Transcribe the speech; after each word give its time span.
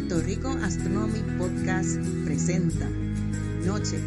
Puerto 0.00 0.26
Rico 0.26 0.48
Astronomy 0.62 1.20
Podcast 1.36 1.98
presenta 2.24 2.88
Noche, 3.66 4.00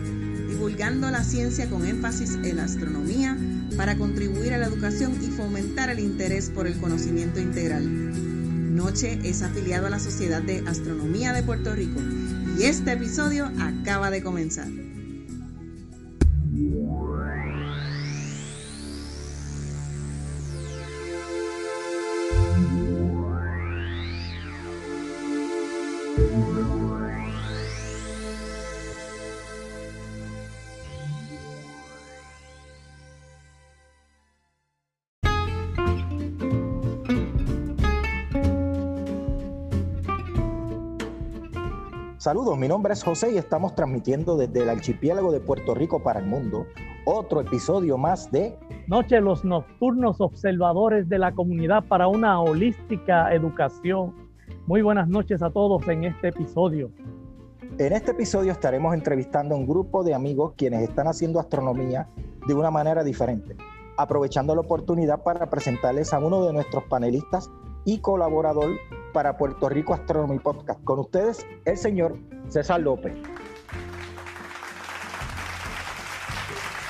divulgando 0.49 1.11
la 1.11 1.23
ciencia 1.23 1.69
con 1.69 1.85
énfasis 1.85 2.33
en 2.43 2.57
la 2.57 2.63
astronomía 2.63 3.37
para 3.77 3.95
contribuir 3.95 4.53
a 4.53 4.57
la 4.57 4.65
educación 4.65 5.15
y 5.21 5.27
fomentar 5.27 5.91
el 5.91 5.99
interés 5.99 6.49
por 6.49 6.65
el 6.65 6.79
conocimiento 6.79 7.39
integral. 7.39 7.85
Noche 8.75 9.19
es 9.23 9.43
afiliado 9.43 9.85
a 9.85 9.91
la 9.91 9.99
Sociedad 9.99 10.41
de 10.41 10.63
Astronomía 10.67 11.31
de 11.31 11.43
Puerto 11.43 11.75
Rico 11.75 12.01
y 12.57 12.63
este 12.63 12.93
episodio 12.93 13.51
acaba 13.59 14.09
de 14.09 14.23
comenzar. 14.23 14.69
Saludos, 42.23 42.57
mi 42.57 42.69
nombre 42.69 42.93
es 42.93 43.03
José 43.03 43.33
y 43.33 43.37
estamos 43.37 43.75
transmitiendo 43.75 44.37
desde 44.37 44.63
el 44.63 44.69
archipiélago 44.69 45.33
de 45.33 45.41
Puerto 45.41 45.75
Rico 45.75 46.01
para 46.01 46.21
el 46.21 46.25
mundo 46.25 46.67
otro 47.03 47.41
episodio 47.41 47.97
más 47.97 48.31
de 48.31 48.57
Noche 48.87 49.19
los 49.19 49.43
nocturnos 49.43 50.21
observadores 50.21 51.09
de 51.09 51.19
la 51.19 51.33
comunidad 51.33 51.83
para 51.83 52.07
una 52.07 52.39
holística 52.39 53.33
educación. 53.33 54.15
Muy 54.67 54.81
buenas 54.81 55.09
noches 55.09 55.43
a 55.43 55.49
todos 55.49 55.85
en 55.89 56.05
este 56.05 56.29
episodio. 56.29 56.91
En 57.77 57.91
este 57.91 58.11
episodio 58.11 58.53
estaremos 58.53 58.93
entrevistando 58.93 59.55
a 59.55 59.57
un 59.57 59.67
grupo 59.67 60.01
de 60.05 60.13
amigos 60.13 60.53
quienes 60.55 60.81
están 60.83 61.09
haciendo 61.09 61.41
astronomía 61.41 62.07
de 62.47 62.53
una 62.53 62.71
manera 62.71 63.03
diferente, 63.03 63.57
aprovechando 63.97 64.55
la 64.55 64.61
oportunidad 64.61 65.23
para 65.23 65.49
presentarles 65.49 66.13
a 66.13 66.19
uno 66.19 66.45
de 66.45 66.53
nuestros 66.53 66.85
panelistas 66.85 67.51
y 67.83 67.99
colaborador 67.99 68.69
para 69.13 69.37
Puerto 69.37 69.69
Rico 69.69 69.93
Astronomy 69.93 70.39
Podcast. 70.39 70.83
Con 70.83 70.99
ustedes, 70.99 71.45
el 71.65 71.77
señor 71.77 72.17
César 72.49 72.81
López. 72.81 73.13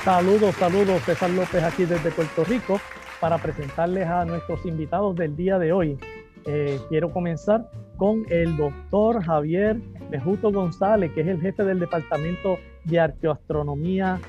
Saludos, 0.03 0.55
saludos, 0.55 1.01
César 1.03 1.29
López 1.29 1.63
aquí 1.63 1.85
desde 1.85 2.11
Puerto 2.11 2.44
Rico 2.44 2.79
para 3.21 3.38
presentarles 3.38 4.07
a 4.07 4.25
nuestros 4.25 4.66
invitados 4.66 5.16
del 5.16 5.35
día 5.35 5.59
de 5.59 5.71
hoy. 5.71 5.97
Eh, 6.45 6.79
quiero 6.89 7.11
comenzar 7.11 7.69
con 7.95 8.25
el 8.29 8.57
doctor 8.57 9.23
Javier 9.23 9.77
Bejuto 10.09 10.51
González, 10.51 11.11
que 11.13 11.21
es 11.21 11.27
el 11.27 11.39
jefe 11.39 11.63
del 11.63 11.79
Departamento 11.79 12.57
de 12.83 12.99
Arqueoastronomía 12.99 14.19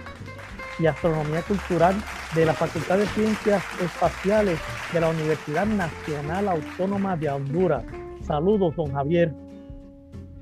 y 0.78 0.86
Astronomía 0.86 1.42
Cultural 1.42 1.94
de 2.34 2.44
la 2.44 2.52
Facultad 2.52 2.98
de 2.98 3.06
Ciencias 3.06 3.62
Espaciales 3.80 4.58
de 4.92 5.00
la 5.00 5.10
Universidad 5.10 5.66
Nacional 5.66 6.48
Autónoma 6.48 7.16
de 7.16 7.30
Honduras. 7.30 7.84
Saludos, 8.22 8.74
don 8.74 8.92
Javier. 8.92 9.32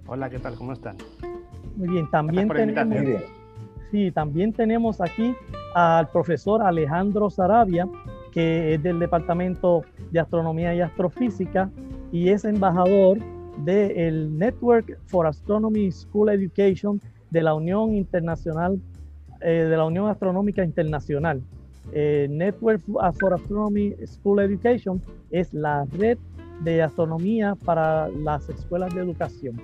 Hola, 0.06 0.30
¿qué 0.30 0.38
tal? 0.38 0.54
¿Cómo 0.54 0.72
están? 0.72 0.96
Muy 1.76 1.88
bien, 1.88 2.10
también 2.10 2.48
tenemos, 2.48 3.22
sí, 3.90 4.10
también 4.10 4.52
tenemos 4.52 5.00
aquí 5.00 5.34
al 5.74 6.08
profesor 6.10 6.62
Alejandro 6.62 7.28
Sarabia, 7.28 7.86
que 8.32 8.74
es 8.74 8.82
del 8.82 8.98
Departamento 8.98 9.82
de 10.10 10.20
Astronomía 10.20 10.74
y 10.74 10.80
Astrofísica 10.80 11.70
y 12.10 12.30
es 12.30 12.44
embajador 12.44 13.18
del 13.58 14.38
Network 14.38 14.98
for 15.06 15.26
Astronomy 15.26 15.90
School 15.90 16.30
Education 16.30 17.00
de 17.30 17.42
la 17.42 17.54
Unión 17.54 17.94
Internacional 17.94 18.80
eh, 19.40 19.66
de 19.68 19.76
la 19.76 19.84
Unión 19.84 20.08
Astronómica 20.08 20.64
Internacional. 20.64 21.42
Eh, 21.92 22.26
Network 22.30 22.80
for 23.18 23.34
Astronomy 23.34 23.94
School 24.06 24.40
Education 24.40 25.02
es 25.30 25.52
la 25.52 25.84
red 25.98 26.18
de 26.60 26.82
astronomía 26.82 27.56
para 27.64 28.08
las 28.08 28.48
escuelas 28.48 28.94
de 28.94 29.00
educación. 29.00 29.60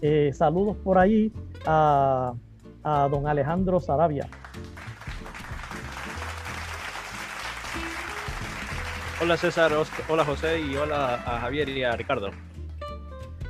Eh, 0.00 0.30
saludos 0.32 0.76
por 0.78 0.96
ahí 0.96 1.30
a, 1.66 2.32
a 2.82 3.08
don 3.10 3.26
Alejandro 3.26 3.80
Sarabia. 3.80 4.26
Hola 9.20 9.36
César, 9.36 9.72
hola 10.08 10.24
José 10.24 10.60
y 10.60 10.76
hola 10.76 11.14
a 11.14 11.40
Javier 11.40 11.68
y 11.68 11.82
a 11.82 11.96
Ricardo. 11.96 12.30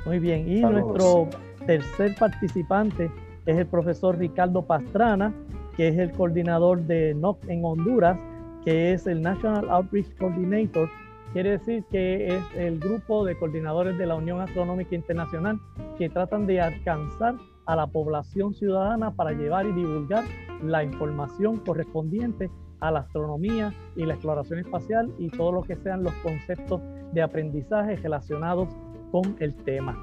Muy 0.05 0.17
bien, 0.17 0.51
y 0.51 0.61
nuestro 0.61 1.29
tercer 1.67 2.15
participante 2.15 3.11
es 3.45 3.57
el 3.57 3.67
profesor 3.67 4.17
Ricardo 4.17 4.63
Pastrana, 4.63 5.31
que 5.79 5.87
es 5.87 5.97
el 5.97 6.11
coordinador 6.11 6.81
de 6.87 7.13
NOC 7.13 7.47
en 7.47 7.63
Honduras, 7.63 8.19
que 8.65 8.91
es 8.91 9.07
el 9.07 9.21
National 9.21 9.69
Outreach 9.69 10.13
Coordinator. 10.17 10.89
Quiere 11.31 11.51
decir 11.51 11.85
que 11.89 12.35
es 12.35 12.43
el 12.57 12.79
grupo 12.79 13.23
de 13.23 13.37
coordinadores 13.37 13.97
de 13.97 14.05
la 14.05 14.15
Unión 14.15 14.41
Astronómica 14.41 14.93
Internacional 14.93 15.57
que 15.97 16.09
tratan 16.09 16.47
de 16.47 16.59
alcanzar 16.59 17.35
a 17.65 17.77
la 17.77 17.87
población 17.87 18.53
ciudadana 18.53 19.11
para 19.11 19.31
llevar 19.31 19.67
y 19.67 19.71
divulgar 19.71 20.25
la 20.61 20.83
información 20.83 21.59
correspondiente 21.59 22.51
a 22.81 22.91
la 22.91 22.99
astronomía 22.99 23.73
y 23.95 24.03
la 24.03 24.15
exploración 24.15 24.59
espacial 24.59 25.13
y 25.17 25.29
todo 25.29 25.53
lo 25.53 25.61
que 25.61 25.77
sean 25.77 26.03
los 26.03 26.13
conceptos 26.15 26.81
de 27.13 27.21
aprendizaje 27.21 27.95
relacionados 27.95 28.67
con 29.13 29.37
el 29.39 29.55
tema. 29.63 29.97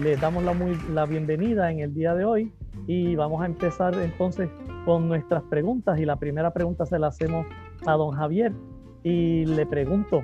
Les 0.00 0.20
damos 0.20 0.42
la, 0.42 0.52
muy, 0.52 0.76
la 0.90 1.04
bienvenida 1.04 1.70
en 1.70 1.80
el 1.80 1.92
día 1.92 2.14
de 2.14 2.24
hoy 2.24 2.52
y 2.86 3.14
vamos 3.14 3.42
a 3.42 3.46
empezar 3.46 3.94
entonces 3.94 4.48
con 4.86 5.06
nuestras 5.08 5.42
preguntas 5.44 5.98
y 5.98 6.06
la 6.06 6.16
primera 6.16 6.52
pregunta 6.52 6.86
se 6.86 6.98
la 6.98 7.08
hacemos 7.08 7.46
a 7.86 7.92
don 7.92 8.12
Javier 8.12 8.52
y 9.02 9.44
le 9.44 9.66
pregunto, 9.66 10.22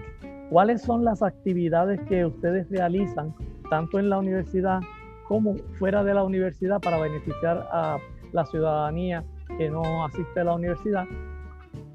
¿cuáles 0.51 0.83
son 0.83 1.05
las 1.05 1.23
actividades 1.23 2.01
que 2.09 2.25
ustedes 2.25 2.71
realizan 2.71 3.35
tanto 3.69 3.99
en 3.99 4.09
la 4.09 4.19
universidad 4.19 4.81
como 5.27 5.57
fuera 5.79 6.03
de 6.03 6.15
la 6.15 6.23
universidad 6.23 6.81
para 6.81 6.99
beneficiar 6.99 7.69
a 7.71 7.99
la 8.33 8.47
ciudadanía 8.47 9.25
que 9.59 9.69
no 9.69 10.05
asiste 10.05 10.41
a 10.41 10.45
la 10.45 10.55
universidad 10.55 11.05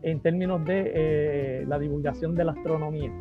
en 0.04 0.20
términos 0.20 0.64
de 0.66 0.92
eh, 0.94 1.66
la 1.68 1.80
divulgación 1.80 2.36
de 2.36 2.44
la 2.44 2.52
astronomía 2.52 3.12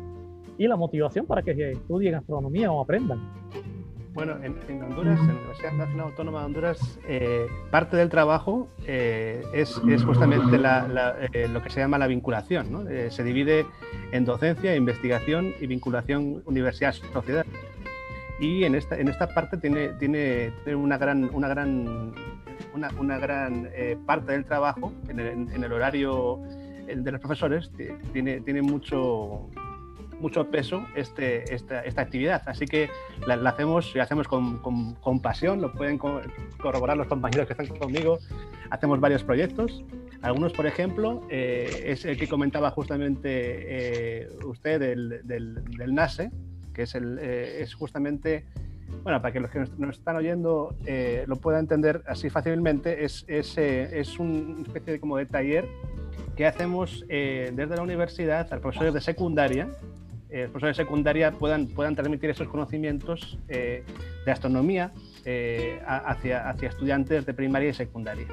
y 0.57 0.67
la 0.67 0.75
motivación 0.75 1.25
para 1.25 1.41
que 1.41 1.71
estudien 1.71 2.15
astronomía 2.15 2.71
o 2.71 2.81
aprendan? 2.81 3.19
Bueno, 4.13 4.37
en, 4.43 4.83
Honduras, 4.83 5.19
en 5.21 5.27
la 5.27 5.33
Universidad 5.33 5.73
Nacional 5.73 6.07
Autónoma 6.07 6.39
de 6.41 6.45
Honduras, 6.45 6.99
eh, 7.07 7.47
parte 7.71 7.97
del 7.97 8.09
trabajo 8.09 8.67
eh, 8.85 9.43
es, 9.53 9.81
justamente 10.05 10.55
eh, 11.33 11.47
lo 11.47 11.63
que 11.63 11.71
se 11.71 11.79
llama 11.79 11.97
la 11.97 12.05
vinculación. 12.05 12.87
se 13.09 13.23
divide 13.23 13.65
en 14.11 14.23
docencia, 14.23 14.75
investigación 14.75 15.53
y 15.59 15.65
vinculación 15.65 16.43
universidad-sociedad. 16.45 17.45
Y 18.39 18.65
en 18.65 18.75
esta, 18.75 18.99
en 18.99 19.07
esta 19.07 19.33
parte 19.33 19.57
tiene, 19.57 19.89
tiene, 19.99 20.53
una 20.75 20.99
gran, 20.99 21.31
una 21.33 21.47
gran, 21.47 22.13
una, 22.75 23.17
gran 23.17 23.67
parte 24.05 24.33
del 24.33 24.45
trabajo, 24.45 24.93
en 25.07 25.19
el, 25.19 25.27
en 25.27 25.63
el 25.63 25.73
horario 25.73 26.39
de 26.85 27.11
los 27.11 27.19
profesores, 27.19 27.71
tiene, 28.11 28.41
tiene 28.41 28.61
mucho, 28.61 29.49
mucho 30.23 30.49
peso 30.49 30.87
este, 30.95 31.53
esta, 31.53 31.81
esta 31.81 32.01
actividad. 32.01 32.41
Así 32.47 32.65
que 32.65 32.89
la, 33.27 33.35
hacemos 33.47 33.93
y 33.93 33.99
hacemos 33.99 34.27
con, 34.27 34.57
con, 34.59 35.19
pasión, 35.19 35.61
lo 35.61 35.73
pueden 35.73 35.97
corroborar 35.97 36.97
los 36.97 37.07
compañeros 37.07 37.45
que 37.45 37.53
están 37.53 37.67
conmigo. 37.77 38.17
Hacemos 38.71 38.99
varios 38.99 39.23
proyectos. 39.23 39.83
Algunos, 40.21 40.53
por 40.53 40.65
ejemplo, 40.65 41.21
eh, 41.29 41.83
es 41.87 42.05
el 42.05 42.17
que 42.17 42.27
comentaba 42.27 42.71
justamente 42.71 43.27
eh, 43.27 44.29
usted 44.45 44.79
del, 44.79 45.27
del, 45.27 45.93
NASE, 45.93 46.31
que 46.73 46.83
es, 46.83 46.95
el, 46.95 47.19
eh, 47.21 47.61
es 47.61 47.75
justamente 47.75 48.45
bueno, 49.03 49.21
para 49.21 49.33
que 49.33 49.41
los 49.41 49.51
que 49.51 49.59
nos, 49.59 49.97
están 49.97 50.15
oyendo 50.15 50.75
lo 51.25 51.35
puedan 51.37 51.61
entender 51.61 52.03
así 52.07 52.29
fácilmente, 52.29 53.03
es, 53.03 53.25
es, 53.27 53.57
es 53.57 54.19
una 54.19 54.61
especie 54.61 54.93
de, 54.93 54.99
como 54.99 55.17
de 55.17 55.25
taller 55.25 55.67
que 56.37 56.45
hacemos 56.45 57.03
desde 57.07 57.75
la 57.75 57.81
universidad 57.81 58.53
a 58.53 58.59
profesores 58.59 58.93
de 58.93 59.01
secundaria 59.01 59.67
eh, 60.33 60.47
profesores 60.49 60.77
de 60.77 60.83
secundaria 60.83 61.31
puedan, 61.31 61.67
puedan 61.67 61.95
transmitir 61.95 62.31
esos 62.31 62.47
conocimientos 62.47 63.37
eh, 63.49 63.83
de 64.25 64.31
astronomía 64.31 64.91
eh, 65.25 65.79
hacia, 65.85 66.49
hacia 66.49 66.69
estudiantes 66.69 67.27
de 67.27 67.33
primaria 67.35 67.69
y 67.69 67.73
secundaria. 67.73 68.25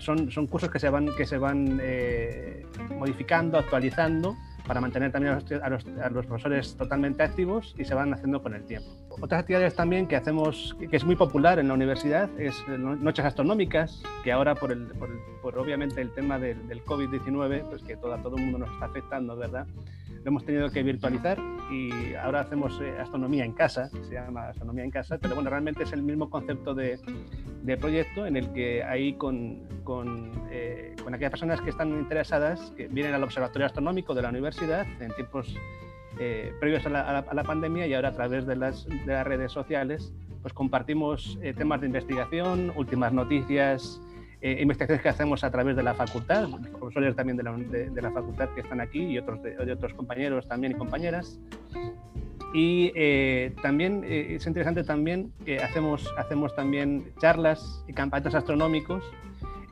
son, 0.00 0.30
son 0.30 0.46
cursos 0.46 0.70
que 0.70 0.78
se 0.78 0.90
van, 0.90 1.08
que 1.16 1.24
se 1.24 1.38
van 1.38 1.80
modificando, 2.98 3.58
actualizando 3.58 4.36
para 4.66 4.82
mantener 4.82 5.12
también 5.12 5.32
a 5.32 5.68
los, 5.70 5.86
a 5.86 6.10
los, 6.10 6.26
profesores 6.26 6.76
totalmente 6.76 7.22
activos 7.22 7.74
y 7.78 7.84
se 7.86 7.94
van 7.94 8.12
haciendo 8.12 8.42
con 8.42 8.54
el 8.54 8.64
tiempo. 8.64 8.90
Otras 9.08 9.40
actividades 9.40 9.74
también 9.74 10.06
que 10.06 10.16
hacemos, 10.16 10.76
que 10.90 10.94
es 10.94 11.04
muy 11.04 11.16
popular 11.16 11.58
en 11.58 11.68
la 11.68 11.74
universidad, 11.74 12.28
es 12.38 12.54
noches 12.68 13.24
astronómicas, 13.24 14.02
que 14.22 14.30
ahora 14.30 14.54
por, 14.54 14.72
el, 14.72 14.88
por, 15.40 15.58
obviamente 15.58 16.02
el 16.02 16.12
tema 16.12 16.38
del, 16.38 16.68
del 16.68 16.84
COVID-19, 16.84 17.62
pues 17.70 17.82
que 17.82 17.96
todo, 17.96 18.14
todo 18.18 18.36
el 18.36 18.42
mundo 18.42 18.58
nos 18.58 18.70
está 18.72 18.86
afectando, 18.86 19.36
¿verdad? 19.36 19.66
Lo 20.26 20.30
hemos 20.30 20.44
tenido 20.44 20.68
que 20.70 20.82
virtualizar 20.82 21.38
y 21.70 22.14
ahora 22.14 22.40
hacemos 22.40 22.80
eh, 22.80 22.98
astronomía 22.98 23.44
en 23.44 23.52
casa, 23.52 23.88
se 23.90 24.12
llama 24.12 24.48
astronomía 24.48 24.82
en 24.82 24.90
casa, 24.90 25.18
pero 25.18 25.36
bueno, 25.36 25.50
realmente 25.50 25.84
es 25.84 25.92
el 25.92 26.02
mismo 26.02 26.28
concepto 26.28 26.74
de, 26.74 26.98
de 27.62 27.76
proyecto 27.76 28.26
en 28.26 28.36
el 28.36 28.52
que 28.52 28.82
ahí 28.82 29.12
con, 29.12 29.62
con, 29.84 30.32
eh, 30.50 30.96
con, 31.04 31.14
aquellas 31.14 31.30
personas 31.30 31.60
que 31.60 31.70
están 31.70 31.90
interesadas, 31.90 32.72
que 32.76 32.88
vienen 32.88 33.14
al 33.14 33.22
Observatorio 33.22 33.66
Astronómico 33.66 34.14
de 34.14 34.22
la 34.22 34.30
universidad 34.30 34.84
en 35.00 35.14
tiempos 35.14 35.56
eh, 36.18 36.52
previos 36.58 36.84
a 36.86 36.88
la, 36.88 37.20
a, 37.20 37.32
la, 37.34 37.44
pandemia 37.44 37.86
y 37.86 37.94
ahora 37.94 38.08
a 38.08 38.12
través 38.12 38.48
de 38.48 38.56
las, 38.56 38.84
de 38.84 39.06
las 39.06 39.24
redes 39.24 39.52
sociales, 39.52 40.12
pues 40.42 40.52
compartimos 40.52 41.38
temas 41.56 41.80
de 41.80 41.86
investigación, 41.86 42.72
últimas 42.74 43.12
noticias, 43.12 44.00
eh, 44.46 44.62
investigaciones 44.62 45.02
que 45.02 45.08
hacemos 45.08 45.42
a 45.42 45.50
través 45.50 45.74
de 45.74 45.82
la 45.82 45.92
facultad, 45.92 46.48
profesores 46.78 47.16
también 47.16 47.36
de 47.36 47.42
la, 47.42 47.52
de, 47.56 48.00
la 48.00 48.12
facultad 48.12 48.48
que 48.50 48.60
están 48.60 48.80
aquí 48.80 49.00
y 49.00 49.18
otros, 49.18 49.42
de, 49.42 49.72
otros 49.72 49.92
compañeros 49.94 50.46
también 50.46 50.70
y 50.70 50.76
compañeras. 50.76 51.40
Y 52.54 52.92
eh, 52.94 53.52
también 53.60 54.04
eh, 54.04 54.36
es 54.36 54.46
interesante 54.46 54.84
también 54.84 55.32
que 55.44 55.58
hacemos, 55.58 56.08
hacemos 56.16 56.54
también 56.54 57.06
charlas 57.20 57.82
y 57.88 57.92
campamentos 57.92 58.36
astronómicos 58.36 59.02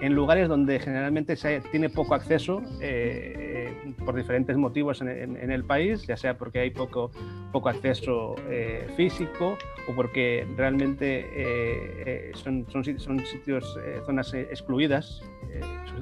en 0.00 0.14
lugares 0.14 0.49
donde 0.49 0.81
generalmente 0.81 1.37
se 1.37 1.61
tiene 1.70 1.88
poco 1.88 2.14
acceso 2.14 2.62
eh, 2.81 3.73
eh, 3.87 3.94
por 4.05 4.14
diferentes 4.14 4.56
motivos 4.56 5.00
en, 5.00 5.50
el 5.50 5.64
país, 5.64 6.06
ya 6.06 6.17
sea 6.17 6.37
porque 6.37 6.61
hay 6.61 6.70
poco, 6.70 7.11
poco 7.52 7.69
acceso 7.69 8.35
eh, 8.49 8.88
físico 8.96 9.56
o 9.88 9.94
porque 9.94 10.46
realmente 10.56 12.32
son, 12.35 12.67
son, 12.70 12.85
son, 12.99 13.25
sitios, 13.25 13.79
zonas 14.06 14.35
excluidas, 14.35 15.23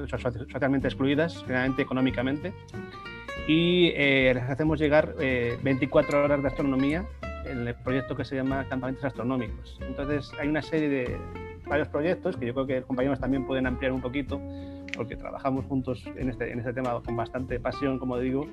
socialmente 0.09 0.89
excluidas, 0.89 1.43
generalmente 1.45 1.83
económicamente. 1.83 2.53
Y 3.49 3.91
les 3.93 4.43
hacemos 4.45 4.79
llegar 4.79 5.15
24 5.63 6.25
horas 6.25 6.43
de 6.43 6.49
astronomía 6.49 7.05
en 7.45 7.67
el 7.67 7.75
proyecto 7.75 8.17
que 8.17 8.25
se 8.25 8.37
llama 8.37 8.65
Campamentos 8.69 9.05
Astronómicos. 9.05 9.79
Entonces 9.81 10.31
hay 10.39 10.49
una 10.49 10.63
serie 10.63 10.89
de 10.89 11.19
varios 11.73 11.89
proyectos 11.89 12.37
que 12.37 12.45
yo 12.47 12.53
creo 12.53 12.67
que 12.67 12.77
los 12.81 12.87
compañeros 12.87 13.19
también 13.19 13.47
pueden 13.47 13.67
ampliar 13.67 13.93
un 13.93 14.03
poquito 14.03 14.39
porque 14.95 15.17
trabajamos 15.17 15.65
juntos 15.65 16.05
en 16.17 16.29
este, 16.29 16.53
en 16.53 16.59
este 16.59 16.75
tema 16.75 17.01
con 17.01 17.17
bastante 17.17 17.59
pasión, 17.59 17.99
como 17.99 18.19
digo, 18.19 18.47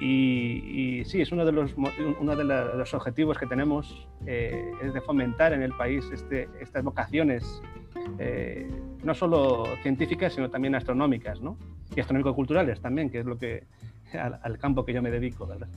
y, 0.00 1.04
sí, 1.04 1.20
es 1.20 1.30
uno 1.30 1.44
de 1.44 1.52
los, 1.52 1.74
uno 1.76 2.34
de 2.34 2.44
los 2.44 2.92
objetivos 2.92 3.38
que 3.38 3.46
tenemos, 3.46 4.08
eh, 4.26 4.72
es 4.82 4.92
de 4.92 5.00
fomentar 5.00 5.52
en 5.52 5.62
el 5.62 5.72
país 5.74 6.04
este, 6.12 6.48
estas 6.60 6.82
vocaciones, 6.82 7.62
eh, 8.18 8.68
no 9.04 9.14
solo 9.14 9.64
científicas, 9.84 10.32
sino 10.32 10.50
también 10.50 10.74
astronómicas, 10.74 11.40
¿no? 11.40 11.56
Y 11.94 12.00
astronómico-culturales 12.00 12.80
también, 12.80 13.08
que 13.08 13.20
es 13.20 13.26
lo 13.26 13.38
que, 13.38 13.62
al, 14.12 14.40
al 14.42 14.58
campo 14.58 14.84
que 14.84 14.92
yo 14.92 15.02
me 15.02 15.12
dedico, 15.12 15.46
¿verdad? 15.46 15.68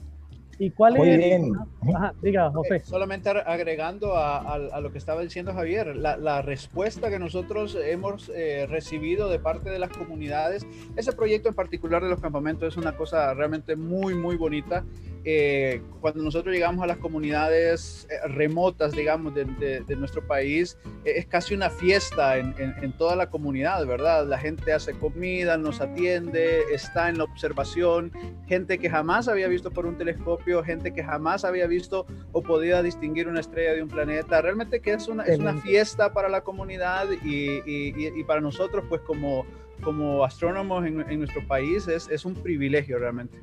¿Y 0.60 0.72
cuál 0.72 0.94
Muy 0.94 1.08
es? 1.08 1.16
bien. 1.16 1.52
Ajá, 1.94 2.12
diga, 2.20 2.50
José. 2.50 2.76
Eh, 2.76 2.82
solamente 2.84 3.30
agregando 3.30 4.14
a, 4.14 4.56
a, 4.56 4.80
lo 4.82 4.92
que 4.92 4.98
estaba 4.98 5.22
diciendo 5.22 5.54
Javier, 5.54 5.96
la, 5.96 6.18
la 6.18 6.42
respuesta 6.42 7.08
que 7.08 7.18
nosotros 7.18 7.78
hemos 7.82 8.30
eh, 8.34 8.66
recibido 8.68 9.30
de 9.30 9.38
parte 9.38 9.70
de 9.70 9.78
las 9.78 9.88
comunidades, 9.88 10.66
ese 10.96 11.12
proyecto 11.12 11.48
en 11.48 11.54
particular 11.54 12.02
de 12.04 12.10
los 12.10 12.20
campamentos 12.20 12.74
es 12.74 12.76
una 12.76 12.94
cosa 12.94 13.32
realmente 13.32 13.74
muy, 13.74 14.14
muy 14.14 14.36
bonita. 14.36 14.84
Eh, 15.24 15.82
cuando 16.00 16.22
nosotros 16.22 16.54
llegamos 16.54 16.82
a 16.82 16.86
las 16.86 16.96
comunidades 16.96 18.08
remotas, 18.28 18.92
digamos, 18.92 19.34
de, 19.34 19.44
de, 19.86 19.96
nuestro 19.96 20.26
país, 20.26 20.78
es 21.04 21.26
casi 21.26 21.54
una 21.54 21.68
fiesta 21.68 22.38
en, 22.38 22.54
en, 22.58 22.74
en, 22.82 22.96
toda 22.96 23.16
la 23.16 23.28
comunidad, 23.28 23.86
¿verdad? 23.86 24.26
La 24.26 24.38
gente 24.38 24.72
hace 24.72 24.94
comida, 24.94 25.58
nos 25.58 25.82
atiende, 25.82 26.62
está 26.72 27.10
en 27.10 27.18
la 27.18 27.24
observación, 27.24 28.12
gente 28.46 28.78
que 28.78 28.88
jamás 28.88 29.28
había 29.28 29.48
visto 29.48 29.70
por 29.70 29.84
un 29.84 29.98
telescopio 29.98 30.60
gente 30.64 30.92
que 30.92 31.02
jamás 31.02 31.44
había 31.44 31.66
visto 31.66 32.06
o 32.32 32.42
podía 32.42 32.82
distinguir 32.82 33.28
una 33.28 33.40
estrella 33.40 33.74
de 33.74 33.82
un 33.82 33.88
planeta. 33.88 34.40
Realmente 34.40 34.80
que 34.80 34.92
es 34.92 35.08
una, 35.08 35.24
es 35.24 35.38
una 35.38 35.56
fiesta 35.56 36.12
para 36.12 36.28
la 36.28 36.42
comunidad 36.42 37.06
y, 37.24 37.62
y, 37.64 38.24
para 38.24 38.40
nosotros, 38.40 38.84
pues 38.88 39.00
como, 39.02 39.46
como 39.82 40.24
astrónomos 40.24 40.86
en, 40.86 41.00
en 41.08 41.18
nuestro 41.18 41.46
país, 41.46 41.88
es, 41.88 42.08
es, 42.08 42.24
un 42.24 42.34
privilegio 42.34 42.98
realmente. 42.98 43.38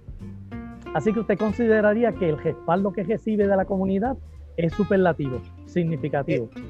Así 0.97 1.13
que 1.13 1.19
usted 1.19 1.37
consideraría 1.37 2.11
que 2.11 2.27
el 2.27 2.39
respaldo 2.39 2.91
que 2.91 3.03
recibe 3.03 3.47
de 3.47 3.55
la 3.55 3.65
comunidad 3.65 4.17
es 4.57 4.73
superlativo, 4.73 5.43
significativo. 5.67 6.49
Eh, 6.55 6.61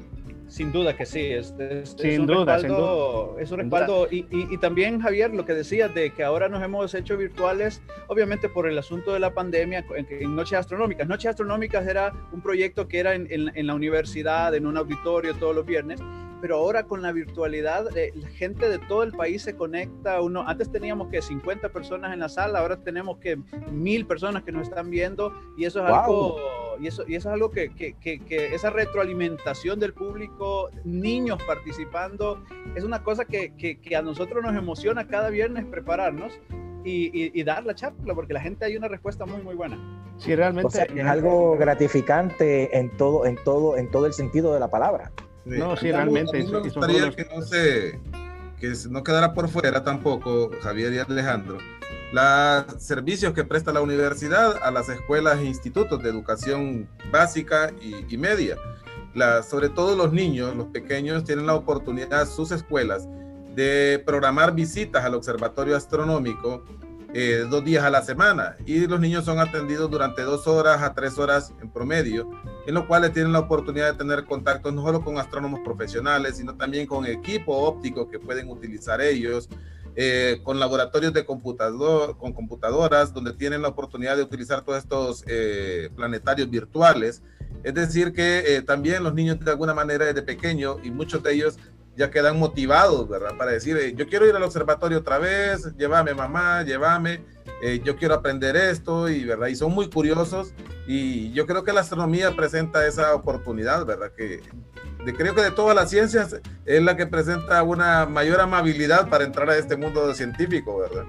sin 0.48 0.70
duda 0.70 0.94
que 0.94 1.06
sí, 1.06 1.32
es, 1.32 1.54
es, 1.58 1.96
sin, 1.98 2.20
un 2.20 2.26
duda, 2.26 2.58
respaldo, 2.58 3.36
es 3.38 3.50
un 3.50 3.60
respaldo. 3.60 4.06
Y, 4.10 4.26
y, 4.30 4.52
y, 4.52 4.58
también, 4.58 5.00
Javier, 5.00 5.32
lo 5.32 5.46
que 5.46 5.54
decías 5.54 5.94
de 5.94 6.12
que 6.12 6.24
ahora 6.24 6.50
nos 6.50 6.62
hemos 6.62 6.94
hecho 6.94 7.16
virtuales, 7.16 7.80
obviamente 8.08 8.50
por 8.50 8.68
el 8.68 8.76
asunto 8.76 9.14
de 9.14 9.18
la 9.18 9.32
pandemia, 9.32 9.86
en, 9.96 10.06
en 10.10 10.36
Noches 10.36 10.58
Astronómicas. 10.58 11.08
Noches 11.08 11.30
Astronómicas 11.30 11.86
era 11.86 12.12
un 12.30 12.42
proyecto 12.42 12.86
que 12.86 12.98
era 12.98 13.14
en, 13.14 13.28
en, 13.30 13.50
en 13.54 13.66
la 13.66 13.74
universidad, 13.74 14.54
en 14.54 14.66
un 14.66 14.76
auditorio 14.76 15.34
todos 15.36 15.56
los 15.56 15.64
viernes 15.64 16.02
pero 16.40 16.56
ahora 16.56 16.84
con 16.84 17.02
la 17.02 17.12
virtualidad, 17.12 17.96
eh, 17.96 18.12
la 18.14 18.28
gente 18.28 18.68
de 18.68 18.78
todo 18.78 19.02
el 19.02 19.12
país 19.12 19.42
se 19.42 19.56
conecta. 19.56 20.20
Uno, 20.20 20.44
antes 20.46 20.70
teníamos 20.70 21.08
que 21.08 21.22
50 21.22 21.70
personas 21.70 22.12
en 22.12 22.20
la 22.20 22.28
sala, 22.28 22.60
ahora 22.60 22.76
tenemos 22.76 23.18
que 23.18 23.38
mil 23.70 24.06
personas 24.06 24.42
que 24.42 24.52
nos 24.52 24.68
están 24.68 24.90
viendo 24.90 25.32
y 25.56 25.64
eso 25.64 25.80
es 25.80 25.90
wow. 25.90 25.98
algo, 25.98 26.36
y 26.80 26.86
eso, 26.86 27.04
y 27.06 27.14
eso 27.14 27.28
es 27.28 27.34
algo 27.34 27.50
que, 27.50 27.70
que, 27.70 27.94
que, 27.94 28.20
que, 28.20 28.54
esa 28.54 28.70
retroalimentación 28.70 29.80
del 29.80 29.94
público, 29.94 30.70
niños 30.84 31.42
participando, 31.44 32.42
es 32.74 32.84
una 32.84 33.02
cosa 33.02 33.24
que, 33.24 33.78
a 33.96 34.02
nosotros 34.02 34.42
nos 34.42 34.54
emociona 34.54 35.06
cada 35.06 35.30
viernes 35.30 35.64
prepararnos. 35.66 36.38
Y, 36.84 37.06
y, 37.12 37.32
y, 37.38 37.42
dar 37.42 37.66
la 37.66 37.74
charla, 37.74 38.14
porque 38.14 38.32
la 38.32 38.40
gente 38.40 38.64
hay 38.64 38.76
una 38.76 38.88
respuesta 38.88 39.26
muy, 39.26 39.42
muy 39.42 39.54
buena. 39.54 39.76
Sí, 40.16 40.34
realmente. 40.34 40.68
O 40.68 40.70
sea, 40.70 40.84
es 40.84 41.04
algo 41.04 41.56
gratificante 41.58 42.78
en 42.78 42.96
todo, 42.96 43.26
en 43.26 43.36
todo, 43.44 43.76
en 43.76 43.90
todo 43.90 44.06
el 44.06 44.12
sentido 44.14 44.54
de 44.54 44.60
la 44.60 44.68
palabra. 44.68 45.10
No, 45.56 45.76
sí, 45.76 45.90
realmente. 45.90 46.44
me 46.44 46.58
gustaría 46.60 47.10
que 47.10 47.26
no 47.34 47.42
se 47.42 48.00
que 48.60 48.72
no 48.90 49.04
quedara 49.04 49.34
por 49.34 49.48
fuera 49.48 49.84
tampoco 49.84 50.50
Javier 50.62 50.92
y 50.92 50.98
Alejandro 50.98 51.58
los 52.12 52.82
servicios 52.82 53.32
que 53.34 53.44
presta 53.44 53.72
la 53.72 53.80
universidad 53.80 54.58
a 54.62 54.70
las 54.70 54.88
escuelas 54.88 55.38
e 55.38 55.44
institutos 55.44 56.02
de 56.02 56.08
educación 56.08 56.88
básica 57.12 57.70
y, 57.80 58.12
y 58.12 58.16
media. 58.16 58.56
La, 59.14 59.42
sobre 59.42 59.68
todo 59.68 59.96
los 59.96 60.12
niños, 60.12 60.54
los 60.56 60.68
pequeños, 60.68 61.24
tienen 61.24 61.46
la 61.46 61.54
oportunidad, 61.54 62.26
sus 62.26 62.50
escuelas, 62.50 63.06
de 63.54 64.02
programar 64.06 64.54
visitas 64.54 65.04
al 65.04 65.14
observatorio 65.14 65.76
astronómico 65.76 66.64
eh, 67.14 67.46
dos 67.48 67.64
días 67.64 67.84
a 67.84 67.90
la 67.90 68.02
semana 68.02 68.56
y 68.66 68.86
los 68.86 69.00
niños 69.00 69.24
son 69.24 69.38
atendidos 69.38 69.90
durante 69.90 70.22
dos 70.22 70.46
horas 70.46 70.82
a 70.82 70.94
tres 70.94 71.18
horas 71.18 71.54
en 71.62 71.70
promedio, 71.70 72.30
en 72.66 72.74
lo 72.74 72.86
cual 72.86 73.10
tienen 73.12 73.32
la 73.32 73.40
oportunidad 73.40 73.92
de 73.92 73.98
tener 73.98 74.24
contacto 74.24 74.70
no 74.72 74.82
solo 74.82 75.02
con 75.02 75.18
astrónomos 75.18 75.60
profesionales, 75.64 76.36
sino 76.36 76.54
también 76.56 76.86
con 76.86 77.06
equipo 77.06 77.56
óptico 77.56 78.10
que 78.10 78.18
pueden 78.18 78.50
utilizar 78.50 79.00
ellos, 79.00 79.48
eh, 80.00 80.38
con 80.44 80.60
laboratorios 80.60 81.12
de 81.12 81.24
computador, 81.24 82.16
con 82.18 82.32
computadoras, 82.32 83.12
donde 83.12 83.32
tienen 83.32 83.62
la 83.62 83.68
oportunidad 83.68 84.16
de 84.16 84.22
utilizar 84.22 84.62
todos 84.62 84.78
estos 84.78 85.24
eh, 85.26 85.90
planetarios 85.96 86.48
virtuales. 86.48 87.20
Es 87.64 87.74
decir, 87.74 88.12
que 88.12 88.56
eh, 88.56 88.62
también 88.62 89.02
los 89.02 89.12
niños 89.12 89.40
de 89.40 89.50
alguna 89.50 89.74
manera 89.74 90.04
desde 90.04 90.22
pequeño 90.22 90.76
y 90.84 90.92
muchos 90.92 91.20
de 91.24 91.34
ellos 91.34 91.58
ya 91.98 92.10
quedan 92.10 92.38
motivados, 92.38 93.08
¿verdad? 93.08 93.36
Para 93.36 93.50
decir, 93.50 93.76
eh, 93.76 93.92
yo 93.94 94.06
quiero 94.06 94.24
ir 94.24 94.34
al 94.34 94.42
observatorio 94.44 94.98
otra 94.98 95.18
vez, 95.18 95.74
llévame 95.76 96.14
mamá, 96.14 96.62
llévame, 96.62 97.24
eh, 97.60 97.80
yo 97.84 97.96
quiero 97.96 98.14
aprender 98.14 98.56
esto, 98.56 99.08
y, 99.08 99.24
¿verdad? 99.24 99.48
Y 99.48 99.56
son 99.56 99.72
muy 99.72 99.90
curiosos, 99.90 100.54
y 100.86 101.32
yo 101.32 101.44
creo 101.44 101.64
que 101.64 101.72
la 101.72 101.80
astronomía 101.80 102.36
presenta 102.36 102.86
esa 102.86 103.16
oportunidad, 103.16 103.84
¿verdad? 103.84 104.12
Que 104.16 104.40
de, 105.04 105.12
creo 105.12 105.34
que 105.34 105.42
de 105.42 105.50
todas 105.50 105.74
las 105.74 105.90
ciencias 105.90 106.40
es 106.64 106.82
la 106.82 106.96
que 106.96 107.06
presenta 107.08 107.64
una 107.64 108.06
mayor 108.06 108.40
amabilidad 108.40 109.08
para 109.08 109.24
entrar 109.24 109.50
a 109.50 109.56
este 109.56 109.76
mundo 109.76 110.14
científico, 110.14 110.78
¿verdad? 110.78 111.04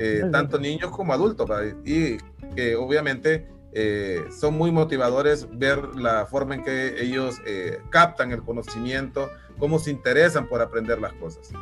Eh, 0.00 0.24
tanto 0.32 0.58
niños 0.58 0.90
como 0.90 1.12
adultos, 1.12 1.48
¿verdad? 1.48 1.76
y 1.84 2.16
que 2.56 2.74
obviamente 2.74 3.46
eh, 3.74 4.24
son 4.30 4.56
muy 4.56 4.70
motivadores 4.70 5.48
ver 5.52 5.96
la 5.96 6.26
forma 6.26 6.54
en 6.54 6.62
que 6.62 7.02
ellos 7.02 7.40
eh, 7.46 7.78
captan 7.90 8.30
el 8.32 8.42
conocimiento, 8.42 9.28
cómo 9.58 9.78
se 9.78 9.90
interesan 9.90 10.48
por 10.48 10.62
aprender 10.62 11.00
las 11.00 11.12
cosas. 11.14 11.52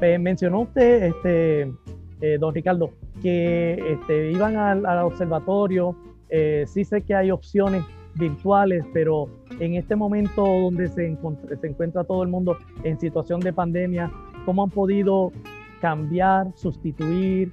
Mencionó 0.00 0.62
usted, 0.62 1.04
este, 1.04 1.72
eh, 2.20 2.36
don 2.38 2.54
Ricardo, 2.54 2.90
que 3.22 3.74
este, 3.92 4.32
iban 4.32 4.56
al, 4.56 4.84
al 4.84 5.04
observatorio. 5.04 5.96
Eh, 6.28 6.64
sí 6.66 6.84
sé 6.84 7.02
que 7.02 7.14
hay 7.14 7.30
opciones 7.30 7.84
virtuales, 8.14 8.84
pero 8.92 9.28
en 9.60 9.74
este 9.74 9.94
momento 9.94 10.44
donde 10.44 10.88
se, 10.88 11.16
se 11.60 11.66
encuentra 11.66 12.04
todo 12.04 12.22
el 12.22 12.28
mundo 12.28 12.58
en 12.82 12.98
situación 12.98 13.40
de 13.40 13.52
pandemia, 13.52 14.10
¿cómo 14.44 14.64
han 14.64 14.70
podido 14.70 15.32
cambiar, 15.80 16.48
sustituir 16.56 17.52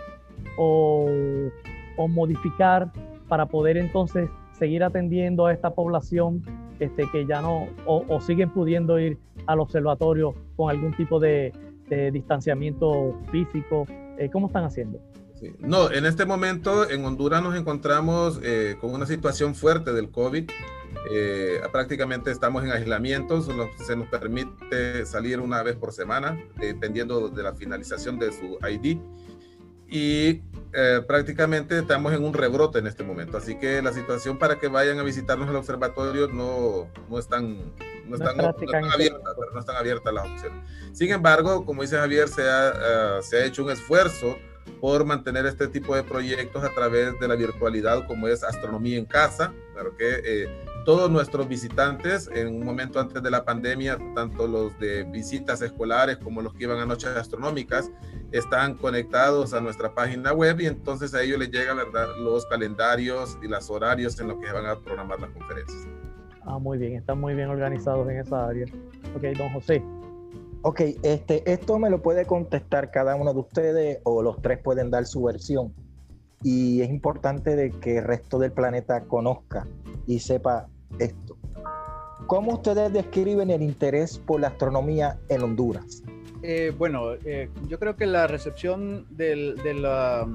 o 0.58 1.08
o 1.98 2.08
modificar 2.08 2.91
para 3.31 3.45
poder 3.45 3.77
entonces 3.77 4.29
seguir 4.51 4.83
atendiendo 4.83 5.45
a 5.45 5.53
esta 5.53 5.73
población 5.73 6.43
este, 6.81 7.09
que 7.13 7.25
ya 7.25 7.41
no, 7.41 7.69
o, 7.85 8.19
siguen 8.19 8.50
pudiendo 8.50 9.00
ir 9.00 9.17
al 9.47 9.61
observatorio 9.61 10.35
con 10.57 10.69
algún 10.69 10.93
tipo 10.97 11.17
de, 11.17 11.53
distanciamiento 12.11 13.17
físico? 13.31 13.85
Eh, 14.17 14.29
¿Cómo 14.33 14.47
están 14.47 14.65
haciendo? 14.65 15.00
No, 15.59 15.89
en 15.91 16.05
este 16.05 16.25
momento 16.25 16.89
en 16.89 17.05
Honduras 17.05 17.41
nos 17.41 17.55
encontramos 17.55 18.38
eh, 18.43 18.75
con 18.81 18.93
una 18.93 19.05
situación 19.05 19.55
fuerte 19.55 19.93
del 19.93 20.09
COVID. 20.09 20.50
Eh, 21.13 21.61
prácticamente 21.71 22.31
estamos 22.31 22.65
en 22.65 22.71
aislamiento, 22.71 23.41
se 23.41 23.95
nos 23.95 24.07
permite 24.07 25.05
salir 25.05 25.39
una 25.39 25.63
vez 25.63 25.77
por 25.77 25.93
semana, 25.93 26.38
dependiendo 26.59 27.29
de 27.29 27.43
la 27.43 27.53
finalización 27.53 28.19
de 28.19 28.33
su 28.33 28.57
ID. 28.69 29.00
Y 29.91 30.41
eh, 30.74 31.01
prácticamente 31.05 31.77
estamos 31.77 32.13
en 32.13 32.24
un 32.24 32.33
rebrote 32.33 32.79
en 32.79 32.88
este 32.88 33.03
momento. 33.03 33.38
Así 33.38 33.60
que 33.60 33.81
la 33.81 33.91
situación 33.91 34.39
para 34.39 34.57
que 34.57 34.69
vayan 34.69 34.98
a 35.00 35.03
visitarnos 35.03 35.50
al 35.50 35.57
observatorio 35.57 36.29
no, 36.29 36.88
no 37.10 37.19
están, 37.19 37.57
no 38.07 38.15
están, 38.15 38.38
no, 38.38 38.55
están 38.60 38.86
abiertas, 38.86 39.36
no 39.53 39.60
están 39.60 39.75
abiertas 39.75 40.13
las 40.13 40.25
opciones. 40.25 40.63
Sin 40.93 41.12
embargo, 41.12 41.65
como 41.65 41.81
dice 41.81 41.98
Javier, 41.98 42.29
se 42.29 42.50
ha, 42.50 43.21
se 43.21 43.38
ha 43.38 43.45
hecho 43.45 43.63
un 43.65 43.71
esfuerzo 43.71 44.38
por 44.79 45.05
mantener 45.05 45.45
este 45.45 45.67
tipo 45.67 45.95
de 45.95 46.03
proyectos 46.03 46.63
a 46.63 46.69
través 46.74 47.19
de 47.19 47.27
la 47.27 47.36
virtualidad 47.36 48.07
como 48.07 48.27
es 48.27 48.43
Astronomía 48.43 48.98
en 48.98 49.05
Casa, 49.05 49.53
claro 49.74 49.95
que 49.95 50.21
eh, 50.24 50.50
todos 50.85 51.11
nuestros 51.11 51.47
visitantes 51.47 52.29
en 52.33 52.55
un 52.55 52.65
momento 52.65 53.00
antes 53.00 53.21
de 53.21 53.29
la 53.29 53.45
pandemia, 53.45 53.97
tanto 54.15 54.47
los 54.47 54.77
de 54.79 55.03
visitas 55.03 55.61
escolares 55.61 56.17
como 56.17 56.41
los 56.41 56.53
que 56.53 56.63
iban 56.63 56.79
a 56.79 56.85
noches 56.85 57.09
astronómicas, 57.09 57.91
están 58.31 58.75
conectados 58.75 59.53
a 59.53 59.61
nuestra 59.61 59.93
página 59.93 60.33
web 60.33 60.59
y 60.61 60.65
entonces 60.65 61.13
a 61.13 61.21
ellos 61.21 61.39
les 61.39 61.51
llega 61.51 61.73
¿verdad? 61.73 62.07
los 62.19 62.45
calendarios 62.47 63.38
y 63.43 63.47
los 63.47 63.69
horarios 63.69 64.19
en 64.19 64.29
los 64.29 64.38
que 64.39 64.51
van 64.51 64.65
a 64.65 64.79
programar 64.79 65.19
las 65.19 65.29
conferencias. 65.31 65.88
Ah, 66.43 66.57
muy 66.57 66.77
bien, 66.79 66.95
están 66.95 67.19
muy 67.19 67.35
bien 67.35 67.50
organizados 67.50 68.09
en 68.09 68.19
esa 68.19 68.47
área. 68.47 68.65
Ok, 69.15 69.23
don 69.38 69.53
José. 69.53 69.83
Ok, 70.63 70.81
este, 71.03 71.51
esto 71.51 71.77
me 71.77 71.89
lo 71.89 72.01
puede 72.01 72.25
contestar 72.25 72.91
cada 72.91 73.15
uno 73.15 73.33
de 73.33 73.39
ustedes 73.39 74.00
o 74.03 74.21
los 74.23 74.41
tres 74.41 74.59
pueden 74.59 74.89
dar 74.89 75.05
su 75.05 75.23
versión. 75.23 75.73
Y 76.43 76.81
es 76.81 76.89
importante 76.89 77.55
de 77.55 77.69
que 77.69 78.00
el 78.00 78.03
resto 78.03 78.39
del 78.39 78.51
planeta 78.51 79.01
conozca 79.01 79.67
y 80.08 80.20
sepa 80.20 80.67
esto. 81.00 81.38
¿Cómo 82.27 82.53
ustedes 82.53 82.93
describen 82.93 83.50
el 83.50 83.62
interés 83.62 84.17
por 84.17 84.39
la 84.39 84.48
astronomía 84.48 85.20
en 85.27 85.41
Honduras? 85.41 86.03
Eh, 86.43 86.74
bueno, 86.75 87.13
eh, 87.25 87.50
yo 87.67 87.77
creo 87.77 87.96
que 87.96 88.08
la 88.08 88.25
recepción 88.25 89.05
de, 89.10 89.55
la, 89.75 90.27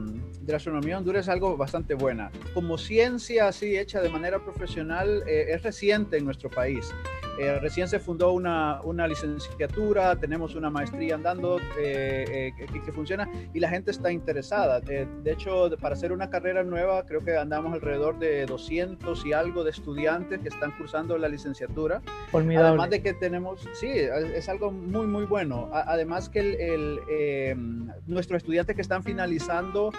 astronomía 0.54 0.92
en 0.92 0.98
Honduras 0.98 1.26
es 1.26 1.28
algo 1.28 1.56
bastante 1.56 1.94
buena. 1.94 2.30
Como 2.54 2.78
ciencia 2.78 3.48
así 3.48 3.76
hecha 3.76 4.00
de 4.00 4.08
manera 4.08 4.38
profesional, 4.38 5.24
eh, 5.26 5.46
es 5.48 5.62
reciente 5.62 6.18
en 6.18 6.24
nuestro 6.24 6.48
país. 6.48 6.94
Eh, 7.38 7.58
recién 7.60 7.86
se 7.86 7.98
fundó 7.98 8.32
una, 8.32 8.80
una, 8.82 9.06
licenciatura, 9.06 10.16
tenemos 10.16 10.54
una 10.54 10.70
maestría 10.70 11.16
andando 11.16 11.58
eh, 11.78 12.52
eh, 12.58 12.80
que, 12.84 12.92
funciona 12.92 13.28
y 13.52 13.60
la 13.60 13.68
gente 13.68 13.90
está 13.90 14.10
interesada. 14.10 14.80
de 14.80 15.06
hecho, 15.26 15.70
para 15.80 15.94
hacer 15.94 16.12
una 16.12 16.30
carrera 16.30 16.64
nueva, 16.64 17.04
creo 17.04 17.22
que 17.22 17.36
andamos 17.36 17.74
alrededor 17.74 18.18
de 18.18 18.46
200 18.46 19.26
y 19.26 19.32
algo 19.34 19.64
de 19.64 19.70
estudiantes 19.70 20.40
que 20.40 20.48
están 20.48 20.72
cursando 20.78 21.18
la 21.18 21.28
licenciatura. 21.28 22.00
Además 22.32 22.90
de 22.90 23.02
que 23.02 23.12
tenemos, 23.12 23.68
sí, 23.74 23.88
es 23.90 24.48
algo 24.48 24.70
muy, 24.70 25.06
muy 25.06 25.26
bueno. 25.26 25.68
además 25.72 26.30
que 26.30 26.40
el, 26.40 27.00
em, 27.10 27.88
nuestros 28.06 28.38
estudiantes 28.38 28.74
que 28.74 28.82
están 28.82 29.02
finalizando 29.02 29.92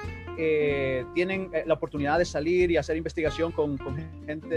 tienen 1.14 1.52
la 1.66 1.74
oportunidad 1.74 2.18
de 2.18 2.26
salir 2.26 2.72
y 2.72 2.78
hacer 2.78 2.96
investigación 2.98 3.52
con, 3.52 3.78
con 3.78 3.96
gente 4.26 4.56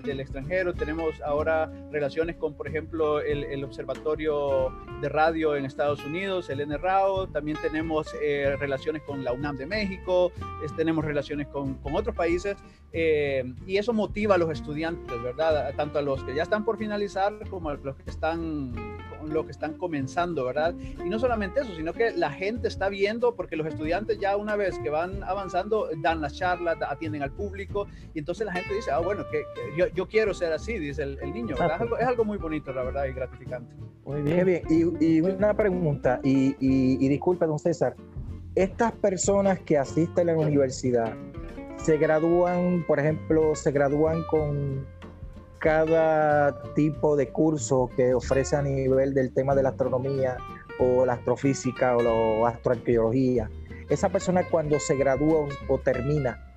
del 0.00 0.20
extranjero. 0.20 0.74
Tenemos 0.74 1.20
ahora 1.22 1.70
relaciones 1.90 2.19
con, 2.38 2.54
por 2.54 2.68
ejemplo, 2.68 3.20
el, 3.20 3.64
Observatorio 3.64 4.72
de 5.00 5.08
Radio 5.08 5.56
en 5.56 5.64
Estados 5.64 6.04
Unidos, 6.04 6.50
el 6.50 6.66
NRAO, 6.66 7.28
también 7.28 7.56
tenemos 7.62 8.08
eh, 8.22 8.56
relaciones 8.58 9.02
con 9.02 9.24
la 9.24 9.32
UNAM 9.32 9.56
de 9.56 9.66
México, 9.66 10.32
tenemos 10.76 11.04
relaciones 11.04 11.46
con, 11.48 11.74
con 11.74 11.94
otros 11.94 12.14
países 12.14 12.56
eh, 12.92 13.44
y 13.66 13.76
eso 13.76 13.92
motiva 13.92 14.34
a 14.34 14.38
los 14.38 14.50
estudiantes, 14.50 15.22
¿verdad? 15.22 15.74
Tanto 15.76 15.98
a 15.98 16.02
los 16.02 16.22
que 16.24 16.34
ya 16.34 16.42
están 16.42 16.64
por 16.64 16.78
finalizar 16.78 17.32
como 17.48 17.70
a 17.70 17.74
los 17.74 17.96
que 17.96 18.10
están, 18.10 18.72
los 19.24 19.44
que 19.44 19.52
están 19.52 19.74
comenzando, 19.74 20.44
¿verdad? 20.44 20.74
Y 21.04 21.08
no 21.08 21.18
solamente 21.18 21.60
eso, 21.60 21.74
sino 21.74 21.92
que 21.92 22.12
la 22.12 22.30
gente 22.30 22.68
está 22.68 22.88
viendo, 22.88 23.34
porque 23.34 23.56
los 23.56 23.66
estudiantes 23.66 24.18
ya 24.18 24.36
una 24.36 24.56
vez 24.56 24.78
que 24.78 24.90
van 24.90 25.22
avanzando, 25.24 25.88
dan 25.98 26.20
las 26.20 26.34
charlas, 26.34 26.78
atienden 26.86 27.22
al 27.22 27.32
público, 27.32 27.86
y 28.14 28.20
entonces 28.20 28.46
la 28.46 28.52
gente 28.52 28.74
dice, 28.74 28.90
ah, 28.90 28.98
bueno, 28.98 29.24
que, 29.30 29.42
yo, 29.76 29.86
yo, 29.88 30.08
quiero 30.08 30.34
ser 30.34 30.52
así, 30.52 30.78
dice 30.78 31.02
el, 31.02 31.32
niño, 31.32 31.56
¿verdad? 31.58 31.76
Es 31.76 31.80
algo, 31.82 31.98
es 31.98 32.06
algo, 32.06 32.24
muy 32.24 32.38
bonito, 32.38 32.72
la 32.72 32.82
verdad, 32.82 33.06
y 33.06 33.12
gratificante. 33.12 33.74
Muy 34.04 34.22
bien, 34.22 34.46
bien. 34.46 34.62
Y, 34.68 35.04
y 35.04 35.20
una 35.20 35.54
pregunta, 35.54 36.20
y, 36.22 36.48
y, 36.60 37.04
y 37.04 37.08
disculpe, 37.08 37.46
don 37.46 37.58
César, 37.58 37.94
estas 38.54 38.92
personas 38.92 39.60
que 39.60 39.78
asisten 39.78 40.28
a 40.28 40.32
la 40.32 40.38
universidad, 40.38 41.14
se 41.76 41.96
gradúan, 41.96 42.84
por 42.86 42.98
ejemplo, 42.98 43.54
se 43.54 43.70
gradúan 43.70 44.22
con 44.24 44.86
cada 45.60 46.62
tipo 46.74 47.16
de 47.16 47.28
curso 47.28 47.90
que 47.94 48.14
ofrece 48.14 48.56
a 48.56 48.62
nivel 48.62 49.14
del 49.14 49.32
tema 49.32 49.54
de 49.54 49.62
la 49.62 49.68
astronomía 49.68 50.38
o 50.78 51.04
la 51.04 51.12
astrofísica 51.12 51.96
o 51.96 52.42
la 52.42 52.48
astroarqueología. 52.48 53.50
Esa 53.90 54.08
persona 54.08 54.42
cuando 54.44 54.80
se 54.80 54.96
gradúa 54.96 55.46
o 55.68 55.78
termina, 55.78 56.50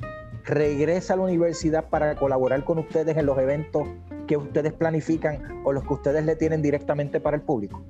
regresa 0.45 1.13
a 1.13 1.17
la 1.17 1.24
universidad 1.24 1.89
para 1.89 2.15
colaborar 2.15 2.63
con 2.63 2.79
ustedes 2.79 3.17
en 3.17 3.25
los 3.25 3.38
eventos 3.38 3.88
que 4.25 4.38
ustedes 4.38 4.72
planifican 4.72 5.62
o 5.65 5.74
los 5.74 5.83
que 5.83 5.93
ustedes 5.93 6.25
le 6.25 6.38
tienen 6.38 6.62
directamente 6.62 7.19
para 7.19 7.36
el 7.36 7.43
público. 7.43 7.83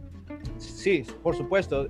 Sí, 0.57 1.05
por 1.21 1.35
supuesto. 1.35 1.87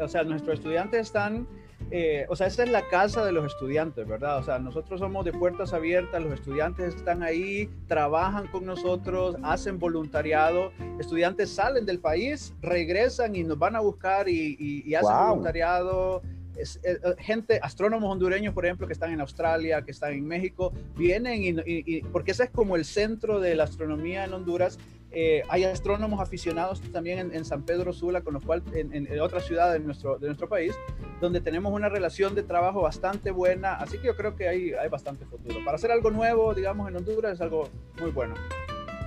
o 0.00 0.08
sea, 0.08 0.24
nuestros 0.24 0.58
estudiantes 0.58 1.00
están 1.02 1.46
eh, 1.96 2.26
o 2.28 2.34
sea, 2.34 2.48
esta 2.48 2.64
es 2.64 2.70
la 2.70 2.88
casa 2.88 3.24
de 3.24 3.30
los 3.30 3.46
estudiantes, 3.46 4.04
¿verdad? 4.04 4.38
O 4.38 4.42
sea, 4.42 4.58
nosotros 4.58 4.98
somos 4.98 5.24
de 5.24 5.32
puertas 5.32 5.72
abiertas, 5.72 6.20
los 6.20 6.32
estudiantes 6.32 6.96
están 6.96 7.22
ahí, 7.22 7.70
trabajan 7.86 8.48
con 8.48 8.66
nosotros, 8.66 9.36
hacen 9.44 9.78
voluntariado, 9.78 10.72
estudiantes 10.98 11.50
salen 11.54 11.86
del 11.86 12.00
país, 12.00 12.52
regresan 12.62 13.36
y 13.36 13.44
nos 13.44 13.60
van 13.60 13.76
a 13.76 13.80
buscar 13.80 14.28
y, 14.28 14.92
hacen 14.92 15.28
voluntariado. 15.28 16.20
Es, 16.56 16.76
eh, 16.84 16.98
eh, 17.02 17.14
gente, 17.18 17.58
astrónomos 17.62 18.10
hondureños, 18.10 18.54
por 18.54 18.64
ejemplo, 18.64 18.86
que 18.86 18.92
están 18.92 19.12
en 19.12 19.20
Australia, 19.20 19.82
que 19.82 19.90
están 19.90 20.12
en 20.12 20.26
México, 20.26 20.72
vienen 20.96 21.42
y, 21.66 22.00
porque 22.12 22.32
ese 22.32 22.44
es 22.44 22.50
como 22.50 22.76
el 22.76 22.84
centro 22.84 23.40
de 23.40 23.54
la 23.54 23.64
astronomía 23.64 24.24
en 24.24 24.32
Honduras 24.32 24.78
eh, 25.16 25.44
hay 25.48 25.62
astrónomos 25.62 26.20
aficionados 26.20 26.80
también 26.90 27.32
en, 27.32 27.44
San 27.44 27.62
Pedro 27.62 27.92
Sula, 27.92 28.22
con 28.22 28.34
los 28.34 28.44
cuales 28.44 28.64
en, 28.74 28.92
en, 28.92 29.20
otra 29.20 29.38
ciudad 29.38 29.72
de 29.72 29.78
nuestro, 29.78 30.18
de 30.18 30.26
nuestro 30.26 30.48
país, 30.48 30.74
donde 31.20 31.40
tenemos 31.40 31.72
una 31.72 31.88
relación 31.88 32.34
de 32.34 32.42
trabajo 32.42 32.82
bastante 32.82 33.30
buena. 33.30 33.74
Así 33.74 33.98
que 33.98 34.08
yo 34.08 34.16
creo 34.16 34.34
que 34.34 34.48
hay, 34.48 34.72
hay 34.72 34.88
bastante 34.88 35.24
futuro. 35.24 35.64
Para 35.64 35.76
hacer 35.76 35.92
algo 35.92 36.10
nuevo, 36.10 36.52
digamos, 36.52 36.88
en 36.88 36.96
Honduras 36.96 37.34
es 37.34 37.40
algo 37.40 37.68
muy 38.00 38.10
bueno. 38.10 38.34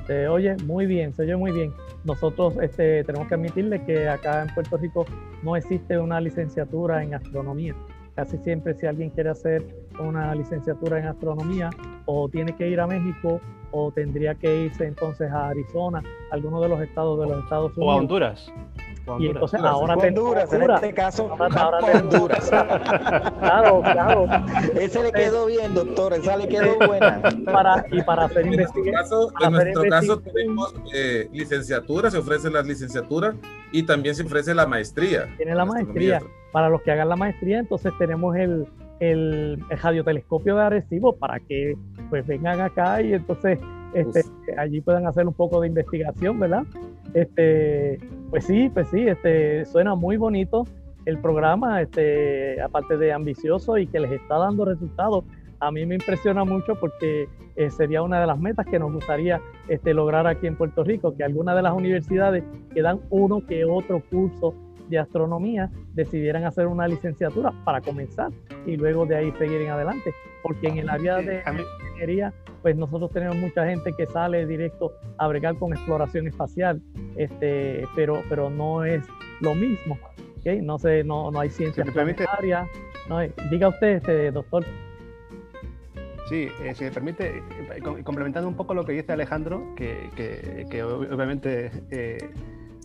Se 0.07 0.27
oye 0.29 0.55
muy 0.65 0.85
bien, 0.85 1.13
se 1.13 1.23
oye 1.23 1.35
muy 1.35 1.51
bien. 1.51 1.73
Nosotros 2.05 2.55
este, 2.61 3.03
tenemos 3.03 3.27
que 3.27 3.35
admitirle 3.35 3.83
que 3.83 4.07
acá 4.07 4.41
en 4.41 4.53
Puerto 4.53 4.77
Rico 4.77 5.05
no 5.43 5.55
existe 5.55 5.99
una 5.99 6.21
licenciatura 6.21 7.03
en 7.03 7.13
astronomía. 7.13 7.75
Casi 8.15 8.37
siempre 8.37 8.73
si 8.73 8.85
alguien 8.87 9.09
quiere 9.09 9.29
hacer 9.29 9.63
una 9.99 10.33
licenciatura 10.33 10.97
en 10.99 11.07
astronomía 11.07 11.69
o 12.05 12.29
tiene 12.29 12.55
que 12.55 12.69
ir 12.69 12.79
a 12.79 12.87
México 12.87 13.41
o 13.71 13.91
tendría 13.91 14.33
que 14.35 14.63
irse 14.65 14.85
entonces 14.85 15.29
a 15.29 15.49
Arizona, 15.49 16.01
alguno 16.31 16.61
de 16.61 16.69
los 16.69 16.81
estados 16.81 17.19
de 17.19 17.27
los 17.27 17.43
Estados 17.43 17.77
Unidos. 17.77 17.87
O 17.87 17.91
a 17.91 17.95
Honduras. 17.97 18.51
Y 19.19 19.27
entonces 19.27 19.59
ahora 19.61 19.95
Honduras, 19.95 20.51
en 20.51 20.69
este 20.69 20.93
caso, 20.93 21.29
ahora, 21.39 21.79
Honduras. 21.79 22.49
claro, 23.39 23.81
claro. 23.81 24.25
Ese 24.79 25.03
le 25.03 25.11
quedó 25.11 25.45
bien, 25.45 25.73
doctor, 25.73 26.13
esa 26.13 26.37
le 26.37 26.47
quedó 26.47 26.77
buena. 26.85 27.21
Para, 27.45 27.85
y 27.91 28.01
para 28.01 28.25
hacer 28.25 28.45
investigación. 28.45 29.33
En 29.41 29.51
nuestro 29.51 29.83
caso 29.89 30.19
tenemos 30.19 30.75
eh, 30.93 31.29
licenciatura, 31.31 32.11
se 32.11 32.17
ofrece 32.17 32.49
la 32.49 32.61
licenciatura 32.61 33.35
y 33.71 33.83
también 33.83 34.15
se 34.15 34.23
ofrece 34.23 34.53
la 34.53 34.65
maestría. 34.65 35.27
Tiene 35.37 35.55
la 35.55 35.65
maestría. 35.65 36.21
Para 36.51 36.69
los 36.69 36.81
que 36.81 36.91
hagan 36.91 37.09
la 37.09 37.15
maestría, 37.15 37.59
entonces 37.59 37.93
tenemos 37.99 38.35
el, 38.35 38.67
el, 38.99 39.59
el 39.69 39.77
radiotelescopio 39.77 40.55
de 40.55 40.61
Arecibo 40.63 41.15
para 41.15 41.39
que 41.39 41.75
pues 42.09 42.25
vengan 42.25 42.61
acá 42.61 43.01
y 43.01 43.13
entonces 43.13 43.59
este, 43.93 44.23
allí 44.57 44.81
puedan 44.81 45.07
hacer 45.07 45.27
un 45.27 45.33
poco 45.33 45.61
de 45.61 45.67
investigación, 45.67 46.39
¿verdad? 46.39 46.63
Este, 47.13 47.99
pues 48.29 48.45
sí, 48.45 48.69
pues 48.73 48.87
sí, 48.89 49.07
este, 49.07 49.65
suena 49.65 49.95
muy 49.95 50.17
bonito 50.17 50.65
el 51.05 51.19
programa, 51.19 51.81
este, 51.81 52.61
aparte 52.61 52.97
de 52.97 53.13
ambicioso 53.13 53.77
y 53.77 53.87
que 53.87 53.99
les 53.99 54.11
está 54.11 54.37
dando 54.37 54.65
resultados. 54.65 55.23
A 55.59 55.71
mí 55.71 55.85
me 55.85 55.95
impresiona 55.95 56.43
mucho 56.43 56.75
porque 56.79 57.27
eh, 57.55 57.71
sería 57.71 58.03
una 58.03 58.19
de 58.19 58.27
las 58.27 58.37
metas 58.37 58.67
que 58.67 58.77
nos 58.77 58.93
gustaría 58.93 59.41
este, 59.67 59.93
lograr 59.93 60.27
aquí 60.27 60.45
en 60.47 60.55
Puerto 60.55 60.83
Rico, 60.83 61.15
que 61.15 61.23
algunas 61.23 61.55
de 61.55 61.63
las 61.63 61.73
universidades 61.73 62.43
que 62.73 62.81
dan 62.81 62.99
uno 63.09 63.43
que 63.47 63.65
otro 63.65 64.03
curso 64.11 64.53
de 64.89 64.99
astronomía 64.99 65.69
decidieran 65.93 66.45
hacer 66.45 66.67
una 66.67 66.87
licenciatura 66.87 67.51
para 67.63 67.81
comenzar 67.81 68.31
y 68.65 68.77
luego 68.77 69.05
de 69.05 69.15
ahí 69.15 69.31
seguir 69.37 69.61
en 69.61 69.69
adelante. 69.69 70.13
Porque 70.43 70.67
en 70.67 70.77
el 70.77 70.89
área 70.89 71.17
de 71.17 71.43
ingeniería, 71.87 72.33
pues 72.61 72.75
nosotros 72.75 73.11
tenemos 73.11 73.35
mucha 73.37 73.65
gente 73.65 73.91
que 73.97 74.05
sale 74.05 74.45
directo 74.45 74.93
a 75.17 75.27
bregar 75.27 75.55
con 75.57 75.73
exploración 75.73 76.27
espacial, 76.27 76.81
este, 77.15 77.85
pero, 77.95 78.23
pero 78.29 78.49
no 78.49 78.83
es 78.83 79.03
lo 79.41 79.55
mismo. 79.55 79.97
¿okay? 80.39 80.61
No, 80.61 80.79
sé, 80.79 81.03
no, 81.03 81.31
no 81.31 81.39
hay 81.39 81.49
ciencia 81.49 81.83
planetaria. 81.83 82.67
No, 83.09 83.19
diga 83.49 83.69
usted, 83.69 83.97
este, 83.97 84.31
doctor. 84.31 84.63
Sí, 86.27 86.49
eh, 86.61 86.75
si 86.75 86.83
me 86.83 86.91
permite, 86.91 87.37
eh, 87.37 88.03
complementando 88.03 88.49
un 88.49 88.55
poco 88.55 88.73
lo 88.73 88.83
que 88.83 88.91
dice 88.91 89.13
Alejandro, 89.13 89.63
que, 89.77 90.09
que, 90.69 90.83
obviamente 90.83 91.71
eh, 91.89 92.17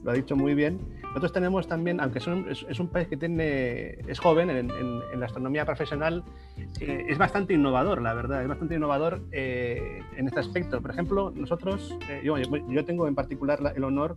lo 0.05 0.13
ha 0.13 0.15
dicho 0.15 0.37
muy 0.37 0.55
bien, 0.55 0.79
nosotros 1.13 1.33
tenemos 1.33 1.69
también, 1.69 2.01
aunque 2.01 2.21
es 2.21 2.27
un, 2.27 2.49
es, 2.49 2.81
un 2.81 2.89
país 2.89 3.07
que 3.07 3.19
tiene, 3.19 3.99
es 4.09 4.19
joven 4.19 4.49
en, 4.49 4.71
en, 4.71 5.21
la 5.21 5.27
astronomía 5.27 5.67
profesional, 5.67 6.25
es 6.81 7.19
bastante 7.19 7.53
innovador, 7.53 8.01
la 8.01 8.15
verdad, 8.15 8.41
es 8.41 8.49
bastante 8.49 8.77
innovador 8.77 9.21
en 9.31 10.27
este 10.27 10.41
aspecto. 10.41 10.81
Por 10.81 10.91
ejemplo, 10.91 11.31
nosotros, 11.37 11.99
yo, 12.25 12.39
yo, 12.39 12.85
tengo 12.87 13.07
en 13.09 13.15
particular 13.15 13.75
el 13.77 13.85
honor 13.85 14.17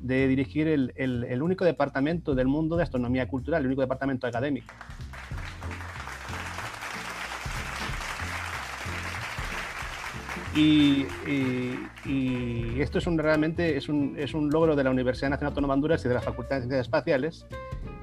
de 0.00 0.28
dirigir 0.28 0.66
el, 0.66 0.94
el, 0.96 1.24
el 1.24 1.42
único 1.42 1.66
departamento 1.66 2.34
del 2.34 2.48
mundo 2.48 2.76
de 2.76 2.84
astronomía 2.84 3.28
cultural, 3.28 3.60
el 3.60 3.66
único 3.66 3.82
departamento 3.82 4.26
académico. 4.26 4.72
Y, 10.60 11.06
esto 12.80 12.98
es 12.98 13.06
un, 13.06 13.18
realmente 13.18 13.76
es 13.76 13.88
un, 13.88 14.16
es 14.18 14.34
un, 14.34 14.50
logro 14.50 14.74
de 14.74 14.84
la 14.84 14.90
Universidad 14.90 15.30
Nacional 15.30 15.52
Autónoma 15.52 15.74
de 15.74 15.76
Honduras 15.76 16.04
y 16.04 16.08
de 16.08 16.14
la 16.14 16.20
Facultad 16.20 16.56
de 16.56 16.62
Ciencias 16.62 16.80
Espaciales. 16.82 17.46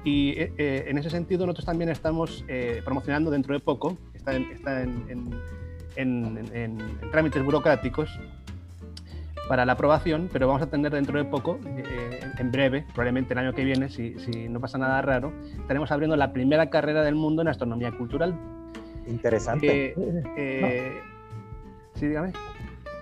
Y 0.04 0.30
eh, 0.30 0.52
eh, 0.56 0.84
en 0.88 0.98
ese 0.98 1.10
sentido 1.10 1.44
nosotros 1.46 1.66
también 1.66 1.90
estamos 1.90 2.44
eh, 2.48 2.80
promocionando 2.84 3.30
dentro 3.30 3.54
de 3.54 3.60
poco, 3.60 3.96
está, 4.14 4.34
en, 4.34 4.44
está 4.52 4.82
en, 4.82 5.34
en, 5.96 6.78
trámites 7.10 7.44
burocráticos 7.44 8.08
para 9.48 9.66
la 9.66 9.72
aprobación, 9.72 10.28
pero 10.32 10.46
vamos 10.46 10.62
a 10.62 10.66
tener 10.66 10.92
dentro 10.92 11.18
de 11.18 11.24
poco, 11.24 11.58
en 12.38 12.50
breve, 12.52 12.84
probablemente 12.94 13.32
el 13.34 13.38
año 13.38 13.54
que 13.54 13.64
viene, 13.64 13.88
si, 13.88 14.18
si 14.18 14.48
no 14.48 14.60
pasa 14.60 14.78
nada 14.78 15.00
raro, 15.02 15.32
estaremos 15.58 15.90
abriendo 15.90 16.16
la 16.16 16.32
primera 16.32 16.70
carrera 16.70 17.02
del 17.02 17.14
mundo 17.14 17.42
en 17.42 17.48
astronomía 17.48 17.90
cultural. 17.92 18.38
Interesante. 19.06 19.94
Sí, 21.98 22.06
dígame. 22.06 22.32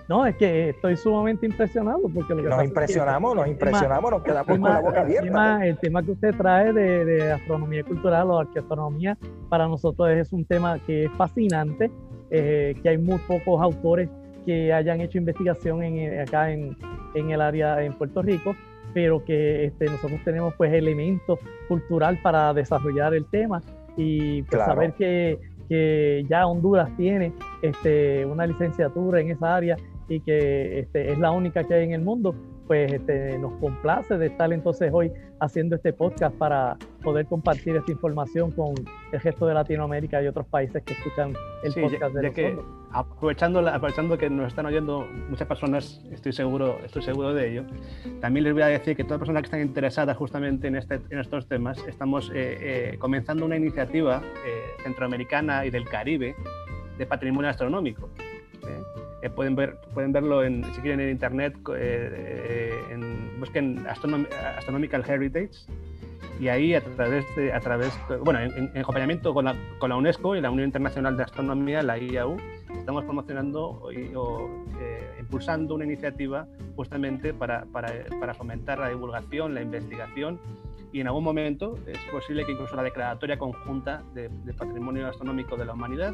No, 0.07 0.25
es 0.25 0.37
que 0.37 0.69
estoy 0.69 0.95
sumamente 0.95 1.45
impresionado 1.45 2.01
porque 2.13 2.33
lo 2.33 2.41
que 2.41 2.49
nos 2.49 2.63
impresionamos, 2.63 3.35
nos 3.35 3.47
impresionamos, 3.47 4.09
nos 4.09 4.23
quedamos 4.23 4.47
con 4.47 4.61
la 4.61 4.79
boca 4.79 5.01
abierta. 5.01 5.67
El 5.67 5.77
tema, 5.77 6.01
que 6.01 6.11
usted 6.11 6.33
trae 6.35 6.71
de, 6.71 7.31
astronomía 7.33 7.83
cultural 7.83 8.31
o 8.31 8.39
arqueastronomía 8.39 9.17
para 9.49 9.67
nosotros 9.67 10.09
es 10.09 10.31
un 10.31 10.45
tema 10.45 10.79
que 10.85 11.05
es 11.05 11.11
fascinante, 11.17 11.91
eh, 12.31 12.73
que 12.81 12.89
hay 12.89 12.97
muy 12.97 13.17
pocos 13.19 13.61
autores 13.61 14.09
que 14.45 14.71
hayan 14.71 15.01
hecho 15.01 15.17
investigación 15.17 15.83
en, 15.83 16.21
acá 16.21 16.51
en, 16.51 16.77
en, 17.13 17.31
el 17.31 17.41
área 17.41 17.83
en 17.83 17.93
Puerto 17.93 18.21
Rico, 18.21 18.55
pero 18.93 19.25
que 19.25 19.65
este, 19.65 19.85
nosotros 19.85 20.21
tenemos 20.23 20.53
pues 20.53 20.71
elementos 20.73 21.37
cultural 21.67 22.17
para 22.23 22.53
desarrollar 22.53 23.13
el 23.13 23.25
tema 23.25 23.61
y 23.97 24.43
pues, 24.43 24.63
saber 24.63 24.93
que 24.93 25.37
que 25.67 26.25
ya 26.29 26.47
Honduras 26.47 26.89
tiene 26.97 27.33
este, 27.61 28.25
una 28.25 28.45
licenciatura 28.45 29.19
en 29.19 29.31
esa 29.31 29.55
área 29.55 29.77
y 30.07 30.19
que 30.21 30.79
este, 30.79 31.11
es 31.11 31.19
la 31.19 31.31
única 31.31 31.63
que 31.63 31.73
hay 31.73 31.85
en 31.85 31.93
el 31.93 32.01
mundo, 32.01 32.35
pues 32.67 32.91
este, 32.91 33.37
nos 33.39 33.53
complace 33.59 34.17
de 34.17 34.27
estar 34.27 34.51
entonces 34.51 34.91
hoy 34.93 35.11
haciendo 35.39 35.75
este 35.75 35.93
podcast 35.93 36.35
para 36.35 36.77
poder 37.03 37.25
compartir 37.25 37.75
esta 37.75 37.91
información 37.91 38.51
con 38.51 38.73
el 39.11 39.21
resto 39.21 39.45
de 39.45 39.53
Latinoamérica 39.53 40.21
y 40.21 40.27
otros 40.27 40.45
países 40.47 40.83
que 40.83 40.93
escuchan 40.93 41.33
el 41.63 41.73
podcast 41.73 42.15
de 42.15 42.31
que 42.31 42.57
aprovechando, 42.91 43.59
aprovechando 43.67 44.17
que 44.17 44.29
nos 44.29 44.47
están 44.47 44.65
oyendo 44.65 45.07
muchas 45.29 45.47
personas, 45.47 46.03
estoy 46.11 46.33
seguro, 46.33 46.79
estoy 46.83 47.01
seguro 47.01 47.33
de 47.33 47.51
ello, 47.51 47.63
también 48.19 48.43
les 48.45 48.53
voy 48.53 48.63
a 48.63 48.67
decir 48.67 48.95
que 48.95 49.03
todas 49.03 49.19
las 49.19 49.19
personas 49.19 49.41
que 49.43 49.47
están 49.47 49.61
interesadas 49.61 50.17
justamente 50.17 50.67
en, 50.67 50.75
este, 50.75 50.99
en 51.09 51.19
estos 51.19 51.47
temas, 51.47 51.77
estamos 51.87 52.29
eh, 52.33 52.93
eh, 52.93 52.97
comenzando 52.99 53.45
una 53.45 53.55
iniciativa 53.55 54.21
eh, 54.45 54.83
centroamericana 54.83 55.65
y 55.65 55.69
del 55.69 55.85
Caribe 55.85 56.35
de 56.97 57.05
patrimonio 57.05 57.49
astronómico. 57.49 58.09
Pueden, 59.35 59.55
ver, 59.55 59.77
pueden 59.93 60.11
verlo 60.11 60.43
en, 60.43 60.63
si 60.73 60.81
quieren 60.81 60.99
en 60.99 61.09
internet, 61.09 61.55
en, 61.69 63.39
busquen 63.39 63.85
Astronomical 63.87 65.03
Heritage 65.07 65.67
y 66.39 66.49
ahí 66.49 66.75
a 66.75 66.81
través 66.81 67.25
de, 67.35 67.51
a 67.51 67.59
través, 67.59 67.97
bueno, 68.23 68.39
en, 68.39 68.77
acompañamiento 68.77 69.33
con 69.33 69.45
la, 69.45 69.55
con 69.79 69.89
la, 69.89 69.95
UNESCO 69.95 70.35
y 70.35 70.41
la 70.41 70.51
Unión 70.51 70.67
Internacional 70.67 71.17
de 71.17 71.23
Astronomía, 71.23 71.81
la 71.81 71.97
IAU, 71.97 72.37
estamos 72.77 73.03
promocionando 73.05 73.65
o, 73.65 73.91
eh, 73.91 75.15
impulsando 75.19 75.73
una 75.75 75.85
iniciativa 75.85 76.47
justamente 76.75 77.33
para, 77.33 77.65
para, 77.65 77.91
para, 78.19 78.33
fomentar 78.33 78.77
la 78.79 78.89
divulgación, 78.89 79.55
la 79.55 79.61
investigación 79.61 80.39
y 80.91 81.01
en 81.01 81.07
algún 81.07 81.23
momento 81.23 81.75
es 81.87 81.97
posible 82.11 82.45
que 82.45 82.51
incluso 82.51 82.75
la 82.75 82.83
declaratoria 82.83 83.37
conjunta 83.37 84.03
de, 84.13 84.29
de 84.29 84.53
patrimonio 84.53 85.07
astronómico 85.07 85.57
de 85.57 85.65
la 85.65 85.73
humanidad 85.73 86.13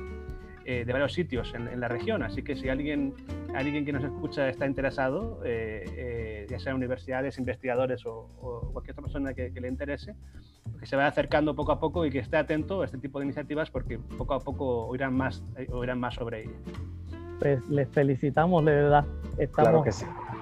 eh, 0.66 0.86
de 0.86 0.94
varios 0.94 1.14
sitios 1.14 1.54
en, 1.54 1.80
la 1.80 1.88
región. 1.90 2.24
Así 2.24 2.42
que 2.42 2.56
si 2.56 2.70
alguien, 2.70 3.14
alguien 3.54 3.86
que 3.86 3.92
nos 3.92 4.04
escucha 4.04 4.48
está 4.48 4.66
interesado, 4.66 5.42
eh, 5.44 5.84
eh, 5.98 6.48
ya 6.50 6.58
sea 6.60 6.74
universidades, 6.74 7.38
investigadores 7.38 8.06
o, 8.06 8.28
cualquier 8.72 8.94
otra 8.94 9.04
persona 9.04 9.34
que, 9.34 9.50
le 9.50 9.68
interese, 9.68 10.16
que 10.80 10.86
se 10.86 10.96
vaya 10.96 11.10
acercando 11.10 11.54
poco 11.54 11.74
a 11.74 11.80
poco 11.80 12.06
y 12.06 12.12
que 12.12 12.20
esté 12.20 12.38
atento 12.38 12.82
a 12.82 12.86
este 12.86 12.98
tipo 12.98 13.20
de 13.20 13.26
iniciativas 13.26 13.70
porque 13.70 14.00
poco 14.00 14.34
a 14.36 14.40
poco 14.40 14.86
oirán 14.88 15.14
más, 15.14 15.44
oirán 15.70 16.00
más 16.00 16.16
sobre 16.16 16.44
ellas. 16.44 16.56
Pues 17.40 17.68
les 17.68 17.90
felicitamos, 17.90 18.64
de 18.64 18.72
verdad. 18.72 19.06
Estamos, 19.38 19.86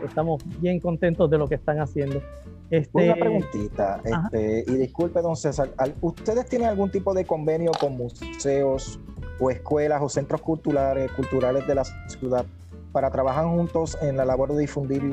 estamos 0.05 0.43
bien 0.61 0.79
contentos 0.79 1.31
de 1.31 1.37
lo 1.39 1.47
que 1.47 1.55
están 1.55 1.79
haciendo. 1.79 2.21
Este... 2.69 3.05
Una 3.05 3.15
preguntita, 3.15 4.01
este, 4.05 4.63
y 4.65 4.75
disculpe, 4.75 5.21
don 5.21 5.35
César, 5.35 5.71
¿ustedes 5.99 6.47
tienen 6.47 6.69
algún 6.69 6.89
tipo 6.89 7.13
de 7.13 7.25
convenio 7.25 7.71
con 7.77 7.97
museos 7.97 8.99
o 9.41 9.49
escuelas 9.49 10.01
o 10.01 10.07
centros 10.07 10.39
culturales, 10.41 11.11
culturales 11.11 11.67
de 11.67 11.75
la 11.75 11.83
ciudad 11.83 12.45
para 12.91 13.09
trabajar 13.09 13.45
juntos 13.45 13.97
en 14.01 14.15
la 14.15 14.23
labor 14.23 14.53
de 14.53 14.59
difundir 14.61 15.03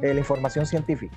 eh, 0.00 0.14
la 0.14 0.20
información 0.20 0.64
científica? 0.64 1.16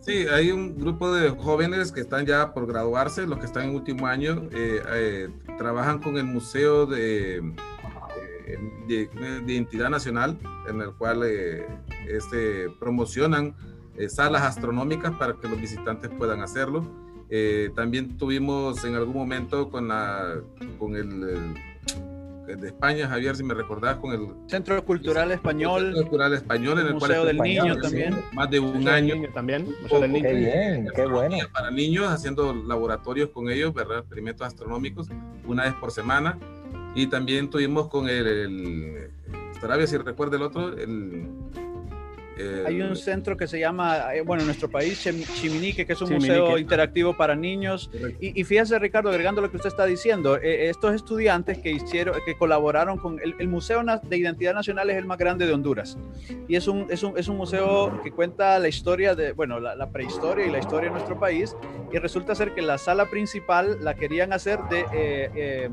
Sí, 0.00 0.26
hay 0.30 0.50
un 0.50 0.76
grupo 0.76 1.14
de 1.14 1.30
jóvenes 1.30 1.92
que 1.92 2.00
están 2.00 2.26
ya 2.26 2.52
por 2.52 2.66
graduarse, 2.66 3.26
los 3.26 3.38
que 3.38 3.46
están 3.46 3.70
en 3.70 3.74
último 3.74 4.06
año, 4.06 4.48
eh, 4.52 4.82
eh, 4.92 5.28
trabajan 5.56 6.00
con 6.00 6.18
el 6.18 6.24
Museo 6.24 6.84
de, 6.84 7.40
de, 8.88 9.08
Identidad 9.46 9.88
Nacional, 9.88 10.38
en 10.68 10.82
el 10.82 10.92
cual 10.92 11.22
este, 12.06 12.68
promocionan 12.80 13.54
salas 14.08 14.42
astronómicas 14.42 15.12
para 15.12 15.34
que 15.34 15.48
los 15.48 15.58
visitantes 15.58 16.10
puedan 16.18 16.42
hacerlo 16.42 16.84
eh, 17.30 17.70
también 17.74 18.16
tuvimos 18.16 18.84
en 18.84 18.94
algún 18.94 19.14
momento 19.14 19.70
con, 19.70 19.88
la, 19.88 20.36
con 20.78 20.96
el, 20.96 21.54
de 22.46 22.66
España, 22.66 23.08
Javier, 23.08 23.36
si 23.36 23.42
me 23.42 23.54
recordás, 23.54 23.96
con 23.96 24.12
el 24.12 24.28
Centro 24.46 24.84
Cultural 24.84 25.32
Español. 25.32 25.82
Centro 25.86 26.02
Cultural 26.02 26.34
Español, 26.34 26.78
en 26.78 26.86
el, 26.86 26.94
Museo 26.94 27.24
del 27.24 27.38
Niño 27.38 27.76
también. 27.78 28.16
Más 28.32 28.50
de 28.50 28.60
un 28.60 28.88
año. 28.88 29.14
también. 29.32 29.66
Museo 29.82 30.00
del 30.00 30.12
Niño. 30.12 30.28
Qué 30.28 30.34
bien, 30.34 30.88
qué 30.94 31.06
bueno. 31.06 31.36
Para 31.52 31.70
niños, 31.70 32.08
haciendo 32.08 32.54
laboratorios 32.54 33.30
con 33.30 33.50
ellos, 33.50 33.72
¿verdad? 33.72 33.98
Experimentos 33.98 34.46
astronómicos, 34.46 35.08
una 35.46 35.64
vez 35.64 35.74
por 35.74 35.90
semana. 35.90 36.38
Y 36.94 37.08
también 37.08 37.50
tuvimos 37.50 37.88
con 37.88 38.08
el, 38.08 38.26
el 38.26 39.10
si 39.86 39.96
recuerda 39.96 40.36
el 40.36 40.42
otro, 40.42 40.76
el 40.76 41.26
hay 42.66 42.80
un 42.80 42.96
centro 42.96 43.36
que 43.36 43.46
se 43.46 43.58
llama, 43.58 44.14
eh, 44.14 44.22
bueno, 44.22 44.42
en 44.42 44.46
nuestro 44.46 44.68
país, 44.68 45.02
Chiminique, 45.34 45.86
que 45.86 45.92
es 45.92 46.02
un 46.02 46.12
museo 46.12 46.58
interactivo 46.58 47.16
para 47.16 47.34
niños. 47.34 47.90
Y, 48.20 48.38
y, 48.40 48.44
fíjese, 48.44 48.78
Ricardo, 48.78 49.10
agregando 49.10 49.40
lo 49.40 49.50
que 49.50 49.56
usted 49.56 49.68
está 49.68 49.86
diciendo, 49.86 50.36
eh, 50.36 50.68
estos 50.68 50.94
estudiantes 50.94 51.58
que 51.58 51.70
hicieron, 51.70 52.16
que 52.24 52.36
colaboraron 52.36 52.98
con 52.98 53.20
el, 53.20 53.48
Museo 53.48 53.82
de 53.84 54.16
Identidad 54.16 54.54
Nacional 54.54 54.90
es 54.90 54.96
el 54.96 55.04
más 55.04 55.18
grande 55.18 55.46
de 55.46 55.52
Honduras. 55.52 55.96
Y 56.48 56.56
es 56.56 56.66
un, 56.66 56.86
es 56.90 57.02
un, 57.02 57.16
es 57.16 57.28
un 57.28 57.36
museo 57.36 58.00
que 58.02 58.10
cuenta 58.10 58.58
la 58.58 58.68
historia 58.68 59.14
de, 59.14 59.32
bueno, 59.32 59.60
la, 59.60 59.90
prehistoria 59.90 60.46
y 60.46 60.50
la 60.50 60.58
historia 60.58 60.88
de 60.88 60.94
nuestro 60.94 61.18
país. 61.18 61.56
Y 61.92 61.98
resulta 61.98 62.34
ser 62.34 62.54
que 62.54 62.62
la 62.62 62.78
sala 62.78 63.10
principal 63.10 63.78
la 63.82 63.94
querían 63.94 64.32
hacer 64.32 64.58
de... 64.70 64.84
Eh, 65.34 65.70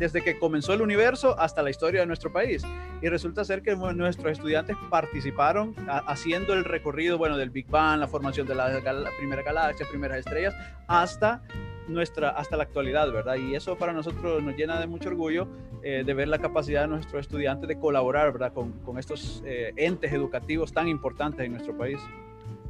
desde 0.00 0.22
que 0.22 0.38
comenzó 0.38 0.72
el 0.72 0.80
universo 0.80 1.38
hasta 1.38 1.62
la 1.62 1.68
historia 1.68 2.00
de 2.00 2.06
nuestro 2.06 2.32
país. 2.32 2.62
Y 3.02 3.08
resulta 3.08 3.44
ser 3.44 3.62
que 3.62 3.76
nuestros 3.76 4.32
estudiantes 4.32 4.74
participaron 4.88 5.76
haciendo 6.06 6.54
el 6.54 6.64
recorrido, 6.64 7.18
bueno, 7.18 7.36
del 7.36 7.50
Big 7.50 7.68
Bang, 7.68 8.00
la 8.00 8.08
formación 8.08 8.46
de 8.46 8.54
la, 8.54 8.80
primera 9.18 9.42
galaxia, 9.42 9.86
primeras 9.88 10.18
estrellas, 10.18 10.54
hasta 10.88 11.42
nuestra 11.86 12.30
hasta 12.30 12.56
la 12.56 12.62
actualidad, 12.62 13.12
¿verdad? 13.12 13.34
Y 13.34 13.54
eso 13.54 13.76
para 13.76 13.92
nosotros 13.92 14.42
nos 14.42 14.56
llena 14.56 14.80
de 14.80 14.86
mucho 14.86 15.08
orgullo 15.08 15.48
eh, 15.82 16.02
de 16.06 16.14
ver 16.14 16.28
la 16.28 16.38
capacidad 16.38 16.82
de 16.82 16.88
nuestros 16.88 17.20
estudiantes 17.20 17.68
de 17.68 17.78
colaborar, 17.78 18.32
¿verdad? 18.32 18.54
Con, 18.54 18.72
con 18.84 18.98
estos 18.98 19.42
eh, 19.44 19.72
entes 19.76 20.12
educativos 20.12 20.72
tan 20.72 20.88
importantes 20.88 21.44
en 21.44 21.52
nuestro 21.52 21.76
país. 21.76 21.98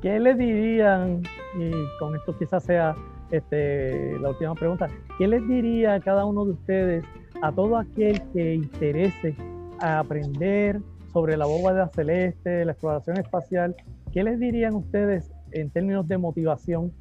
¿Qué 0.02 0.18
le 0.18 0.34
dirían 0.34 1.22
y 1.56 1.70
con 1.98 2.16
esto 2.16 2.36
quizás 2.36 2.64
sea 2.64 2.96
este, 3.30 4.18
la 4.18 4.30
última 4.30 4.54
pregunta, 4.54 4.88
¿qué 5.18 5.28
les 5.28 5.46
diría 5.46 5.94
a 5.94 6.00
cada 6.00 6.24
uno 6.24 6.44
de 6.44 6.52
ustedes, 6.52 7.04
a 7.42 7.52
todo 7.52 7.76
aquel 7.76 8.20
que 8.32 8.54
interese 8.54 9.34
a 9.80 10.00
aprender 10.00 10.80
sobre 11.12 11.36
la 11.36 11.46
bóveda 11.46 11.88
celeste, 11.94 12.64
la 12.64 12.72
exploración 12.72 13.18
espacial, 13.18 13.76
qué 14.12 14.22
les 14.22 14.38
dirían 14.38 14.74
ustedes 14.74 15.30
en 15.52 15.70
términos 15.70 16.06
de 16.08 16.18
motivación 16.18 16.92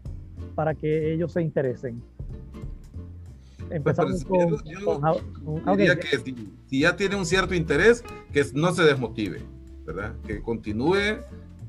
para 0.56 0.74
que 0.74 1.14
ellos 1.14 1.34
se 1.34 1.42
interesen? 1.42 2.02
Pues, 3.70 3.72
Empezamos 3.72 4.26
con, 4.26 4.64
yo, 4.66 5.76
diría 5.76 6.00
que 6.00 6.18
si, 6.18 6.80
ya 6.80 6.96
tiene 6.96 7.16
un 7.16 7.26
cierto 7.26 7.54
interés, 7.54 8.04
que 8.34 8.44
no 8.56 8.72
se 8.74 8.84
desmotive, 8.84 9.42
¿verdad? 9.86 10.16
Que 10.26 10.42
continúe, 10.42 11.20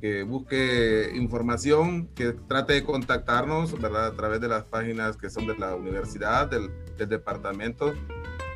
que 0.01 0.23
busque 0.23 1.13
información, 1.15 2.09
que 2.15 2.33
trate 2.33 2.73
de 2.73 2.85
contactarnos, 2.85 3.79
¿verdad? 3.81 4.07
A 4.07 4.13
través 4.13 4.41
de 4.41 4.49
las 4.49 4.65
páginas 4.65 5.17
que 5.17 5.29
son 5.29 5.47
de 5.47 5.57
la 5.59 5.77
universidad, 5.77 6.49
del, 6.49 6.71
departamento, 7.09 7.95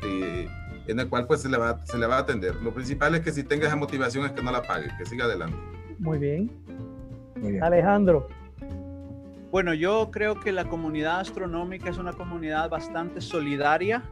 en 0.01 0.99
el 0.99 1.09
cual 1.09 1.25
pues 1.27 1.41
se 1.41 1.49
le, 1.49 1.57
va, 1.57 1.83
se 1.85 1.97
le 1.97 2.07
va 2.07 2.17
a 2.17 2.19
atender. 2.19 2.55
Lo 2.57 2.73
principal 2.73 3.15
es 3.15 3.21
que 3.21 3.31
si 3.31 3.43
tenga 3.43 3.67
esa 3.67 3.75
motivación 3.75 4.25
es 4.25 4.31
que 4.31 4.41
no 4.41 4.51
la 4.51 4.61
pague, 4.61 4.87
que 4.97 5.05
siga 5.05 5.25
adelante. 5.25 5.57
Muy 5.99 6.17
bien. 6.17 6.51
Muy 7.35 7.53
bien. 7.53 7.63
Alejandro. 7.63 8.27
Bueno, 9.51 9.73
yo 9.73 10.09
creo 10.11 10.39
que 10.39 10.51
la 10.51 10.65
comunidad 10.65 11.21
astronómica 11.21 11.89
es 11.89 11.97
una 11.97 12.13
comunidad 12.13 12.69
bastante 12.69 13.21
solidaria. 13.21 14.03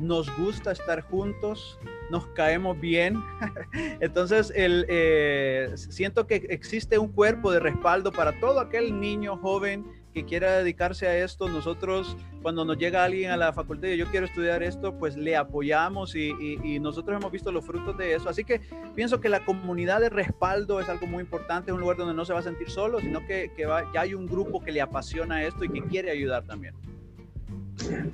Nos 0.00 0.34
gusta 0.36 0.72
estar 0.72 1.00
juntos, 1.02 1.78
nos 2.10 2.26
caemos 2.28 2.78
bien. 2.78 3.22
Entonces, 4.00 4.52
el, 4.54 4.86
eh, 4.88 5.72
siento 5.74 6.26
que 6.26 6.46
existe 6.50 6.98
un 6.98 7.08
cuerpo 7.08 7.50
de 7.50 7.60
respaldo 7.60 8.12
para 8.12 8.38
todo 8.40 8.60
aquel 8.60 9.00
niño 9.00 9.36
joven 9.38 9.84
que 10.16 10.24
quiera 10.24 10.56
dedicarse 10.56 11.06
a 11.06 11.18
esto, 11.18 11.46
nosotros 11.46 12.16
cuando 12.40 12.64
nos 12.64 12.78
llega 12.78 13.04
alguien 13.04 13.32
a 13.32 13.36
la 13.36 13.52
facultad 13.52 13.88
y 13.88 13.98
yo 13.98 14.06
quiero 14.06 14.24
estudiar 14.24 14.62
esto, 14.62 14.94
pues 14.98 15.14
le 15.14 15.36
apoyamos 15.36 16.16
y, 16.16 16.78
nosotros 16.80 17.20
hemos 17.20 17.30
visto 17.30 17.52
los 17.52 17.66
frutos 17.66 17.98
de 17.98 18.14
eso. 18.14 18.30
Así 18.30 18.42
que 18.42 18.62
pienso 18.94 19.20
que 19.20 19.28
la 19.28 19.44
comunidad 19.44 20.00
de 20.00 20.08
respaldo 20.08 20.80
es 20.80 20.88
algo 20.88 21.06
muy 21.06 21.20
importante, 21.20 21.70
es 21.70 21.74
un 21.74 21.80
lugar 21.80 21.98
donde 21.98 22.14
no 22.14 22.24
se 22.24 22.32
va 22.32 22.38
a 22.38 22.42
sentir 22.42 22.70
solo, 22.70 22.98
sino 22.98 23.26
que, 23.26 23.50
ya 23.92 24.00
hay 24.00 24.14
un 24.14 24.26
grupo 24.26 24.62
que 24.62 24.72
le 24.72 24.80
apasiona 24.80 25.44
esto 25.44 25.64
y 25.64 25.68
que 25.68 25.82
quiere 25.82 26.10
ayudar 26.10 26.44
también. 26.44 26.74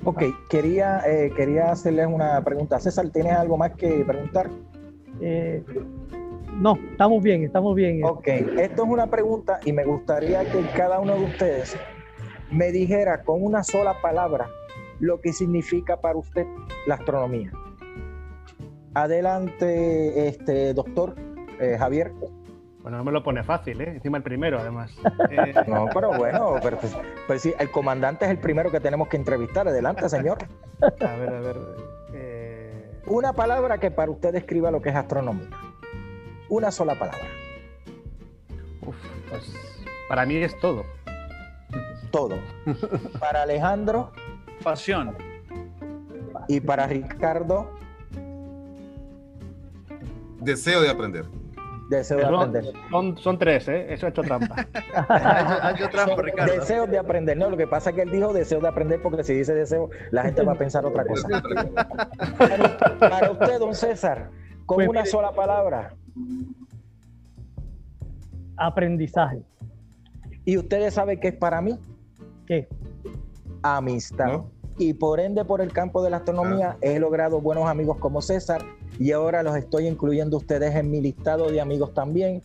Ok, 0.03 0.23
quería, 0.49 1.01
eh, 1.07 1.31
quería 1.35 1.71
hacerles 1.71 2.07
una 2.07 2.43
pregunta. 2.43 2.79
César, 2.79 3.09
¿tienes 3.09 3.33
algo 3.33 3.57
más 3.57 3.71
que 3.73 4.03
preguntar? 4.05 4.49
Eh, 5.21 5.63
no, 6.59 6.77
estamos 6.91 7.23
bien, 7.23 7.43
estamos 7.43 7.75
bien. 7.75 8.03
Ok, 8.03 8.27
esto 8.27 8.83
es 8.83 8.89
una 8.89 9.07
pregunta 9.07 9.59
y 9.65 9.71
me 9.71 9.85
gustaría 9.85 10.43
que 10.51 10.61
cada 10.75 10.99
uno 10.99 11.15
de 11.15 11.25
ustedes 11.25 11.75
me 12.51 12.71
dijera 12.71 13.23
con 13.23 13.43
una 13.43 13.63
sola 13.63 13.95
palabra 14.01 14.47
lo 14.99 15.19
que 15.19 15.33
significa 15.33 15.99
para 15.99 16.17
usted 16.17 16.45
la 16.87 16.95
astronomía. 16.95 17.51
Adelante, 18.93 20.27
este 20.27 20.73
doctor 20.73 21.15
eh, 21.59 21.75
Javier. 21.77 22.11
Bueno, 22.83 22.97
no 22.97 23.03
me 23.05 23.11
lo 23.11 23.23
pone 23.23 23.43
fácil, 23.43 23.81
¿eh? 23.81 23.89
Encima 23.95 24.17
el 24.17 24.23
primero, 24.23 24.59
además. 24.59 24.93
Eh, 25.29 25.53
no, 25.67 25.87
pero 25.93 26.13
bueno, 26.17 26.55
pero, 26.61 26.77
pues, 26.77 26.95
pues, 27.25 27.41
sí, 27.41 27.53
el 27.57 27.71
comandante 27.71 28.25
es 28.25 28.31
el 28.31 28.37
primero 28.37 28.69
que 28.69 28.79
tenemos 28.79 29.07
que 29.07 29.17
entrevistar. 29.17 29.67
Adelante, 29.67 30.07
señor. 30.09 30.37
A 30.81 31.15
ver, 31.15 31.29
a 31.29 31.39
ver. 31.39 31.57
Eh, 32.13 33.01
una 33.07 33.33
palabra 33.33 33.79
que 33.79 33.89
para 33.89 34.11
usted 34.11 34.33
describa 34.33 34.69
lo 34.69 34.81
que 34.81 34.89
es 34.89 34.95
astronomía 34.95 35.47
una 36.49 36.71
sola 36.71 36.97
palabra. 36.97 37.27
pues 38.79 38.97
para 40.07 40.25
mí 40.25 40.35
es 40.35 40.57
todo. 40.59 40.85
Todo. 42.11 42.37
Para 43.19 43.41
Alejandro. 43.41 44.11
Pasión. 44.63 45.17
Y 46.47 46.59
para 46.59 46.85
Ricardo. 46.85 47.71
Deseo 50.39 50.81
de 50.81 50.89
aprender. 50.89 51.25
Deseo 51.89 52.17
de 52.17 52.25
aprender. 52.25 52.73
Son, 53.19 53.37
tres, 53.37 53.67
¿eh? 53.67 53.93
Eso 53.93 54.05
ha 54.05 54.09
hecho 54.09 54.21
trampa. 54.21 54.55
ha 55.09 55.71
hecho 55.75 55.89
trampa, 55.89 56.21
Ricardo. 56.21 56.53
Deseo 56.53 56.87
de 56.87 56.97
aprender. 56.97 57.37
No, 57.37 57.49
lo 57.49 57.57
que 57.57 57.67
pasa 57.67 57.89
es 57.89 57.95
que 57.95 58.03
él 58.03 58.11
dijo 58.11 58.33
deseo 58.33 58.59
de 58.61 58.67
aprender 58.67 59.01
porque 59.01 59.23
si 59.23 59.33
dice 59.33 59.53
deseo, 59.53 59.89
la 60.11 60.23
gente 60.23 60.43
va 60.43 60.53
a 60.53 60.57
pensar 60.57 60.85
otra 60.85 61.05
cosa. 61.05 61.27
para, 62.99 63.31
usted, 63.31 63.59
don 63.59 63.75
César, 63.75 64.29
con 64.65 64.75
pues 64.75 64.87
una 64.87 65.05
sola 65.05 65.33
palabra. 65.33 65.93
Aprendizaje. 68.55 69.41
¿Y 70.45 70.57
ustedes 70.57 70.93
saben 70.93 71.19
qué 71.19 71.29
es 71.29 71.35
para 71.35 71.61
mí? 71.61 71.77
¿Qué? 72.45 72.67
Amistad. 73.61 74.41
Y 74.77 74.93
por 74.93 75.19
ende, 75.19 75.45
por 75.45 75.61
el 75.61 75.71
campo 75.71 76.01
de 76.03 76.09
la 76.09 76.17
astronomía, 76.17 76.71
ah. 76.71 76.77
he 76.81 76.99
logrado 76.99 77.41
buenos 77.41 77.67
amigos 77.67 77.97
como 77.97 78.21
César 78.21 78.61
y 78.99 79.11
ahora 79.11 79.43
los 79.43 79.55
estoy 79.55 79.87
incluyendo 79.87 80.37
ustedes 80.37 80.75
en 80.75 80.89
mi 80.91 81.01
listado 81.01 81.49
de 81.49 81.61
amigos 81.61 81.93
también. 81.93 82.43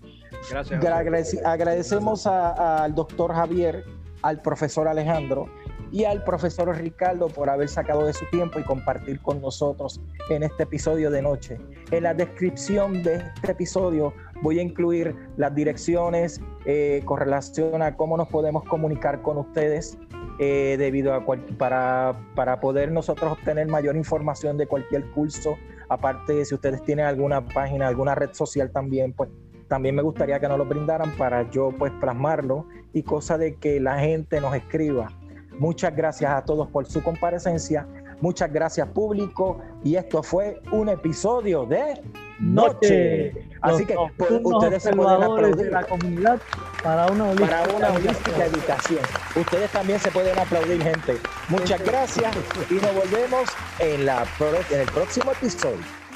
Gracias. 0.50 1.44
agradecemos 1.44 2.26
al 2.26 2.94
doctor 2.94 3.34
Javier, 3.34 3.84
al 4.22 4.40
profesor 4.40 4.88
Alejandro 4.88 5.46
y 5.90 6.04
al 6.04 6.22
profesor 6.24 6.76
Ricardo 6.76 7.28
por 7.28 7.48
haber 7.48 7.68
sacado 7.68 8.04
de 8.04 8.12
su 8.12 8.26
tiempo 8.26 8.58
y 8.58 8.62
compartir 8.62 9.20
con 9.20 9.40
nosotros 9.40 10.00
en 10.28 10.42
este 10.42 10.64
episodio 10.64 11.10
de 11.10 11.22
noche. 11.22 11.58
En 11.90 12.02
la 12.02 12.14
descripción 12.14 13.02
de 13.02 13.16
este 13.16 13.52
episodio 13.52 14.12
voy 14.42 14.58
a 14.58 14.62
incluir 14.62 15.14
las 15.36 15.54
direcciones 15.54 16.40
eh, 16.66 17.02
con 17.04 17.18
relación 17.18 17.82
a 17.82 17.96
cómo 17.96 18.16
nos 18.16 18.28
podemos 18.28 18.64
comunicar 18.64 19.22
con 19.22 19.38
ustedes 19.38 19.98
eh, 20.38 20.76
debido 20.78 21.14
a 21.14 21.24
para, 21.58 22.16
para 22.34 22.60
poder 22.60 22.92
nosotros 22.92 23.32
obtener 23.32 23.66
mayor 23.68 23.96
información 23.96 24.56
de 24.56 24.66
cualquier 24.66 25.04
curso. 25.10 25.56
Aparte, 25.88 26.44
si 26.44 26.54
ustedes 26.54 26.82
tienen 26.82 27.06
alguna 27.06 27.44
página, 27.44 27.88
alguna 27.88 28.14
red 28.14 28.32
social 28.32 28.70
también, 28.70 29.12
pues 29.12 29.30
también 29.68 29.94
me 29.94 30.02
gustaría 30.02 30.40
que 30.40 30.48
nos 30.48 30.58
lo 30.58 30.64
brindaran 30.64 31.10
para 31.12 31.50
yo 31.50 31.70
pues 31.78 31.92
plasmarlo 32.00 32.66
y 32.92 33.02
cosa 33.02 33.36
de 33.36 33.56
que 33.56 33.80
la 33.80 33.98
gente 33.98 34.40
nos 34.40 34.54
escriba 34.54 35.10
Muchas 35.58 35.94
gracias 35.94 36.30
a 36.30 36.44
todos 36.44 36.68
por 36.68 36.86
su 36.86 37.02
comparecencia. 37.02 37.86
Muchas 38.20 38.52
gracias 38.52 38.86
público. 38.88 39.60
Y 39.82 39.96
esto 39.96 40.22
fue 40.22 40.60
un 40.70 40.88
episodio 40.88 41.66
de 41.66 42.00
Noche. 42.38 43.32
Así 43.60 43.84
que 43.84 43.96
ustedes 43.96 44.82
se 44.82 44.92
pueden 44.92 45.22
aplaudir. 45.22 45.72
la 45.72 45.82
comunidad 45.84 46.40
para 46.82 47.06
una 47.06 47.34
para 47.34 47.74
una 47.74 47.92
holística 47.92 48.44
educación. 48.44 49.00
Ustedes 49.34 49.70
también 49.70 49.98
se 49.98 50.10
pueden 50.10 50.38
aplaudir, 50.38 50.82
gente. 50.82 51.18
Muchas 51.48 51.82
gracias 51.84 52.36
y 52.70 52.74
nos 52.74 52.94
volvemos 52.94 53.48
en, 53.80 54.06
la, 54.06 54.24
en 54.70 54.80
el 54.80 54.86
próximo 54.86 55.32
episodio. 55.32 56.07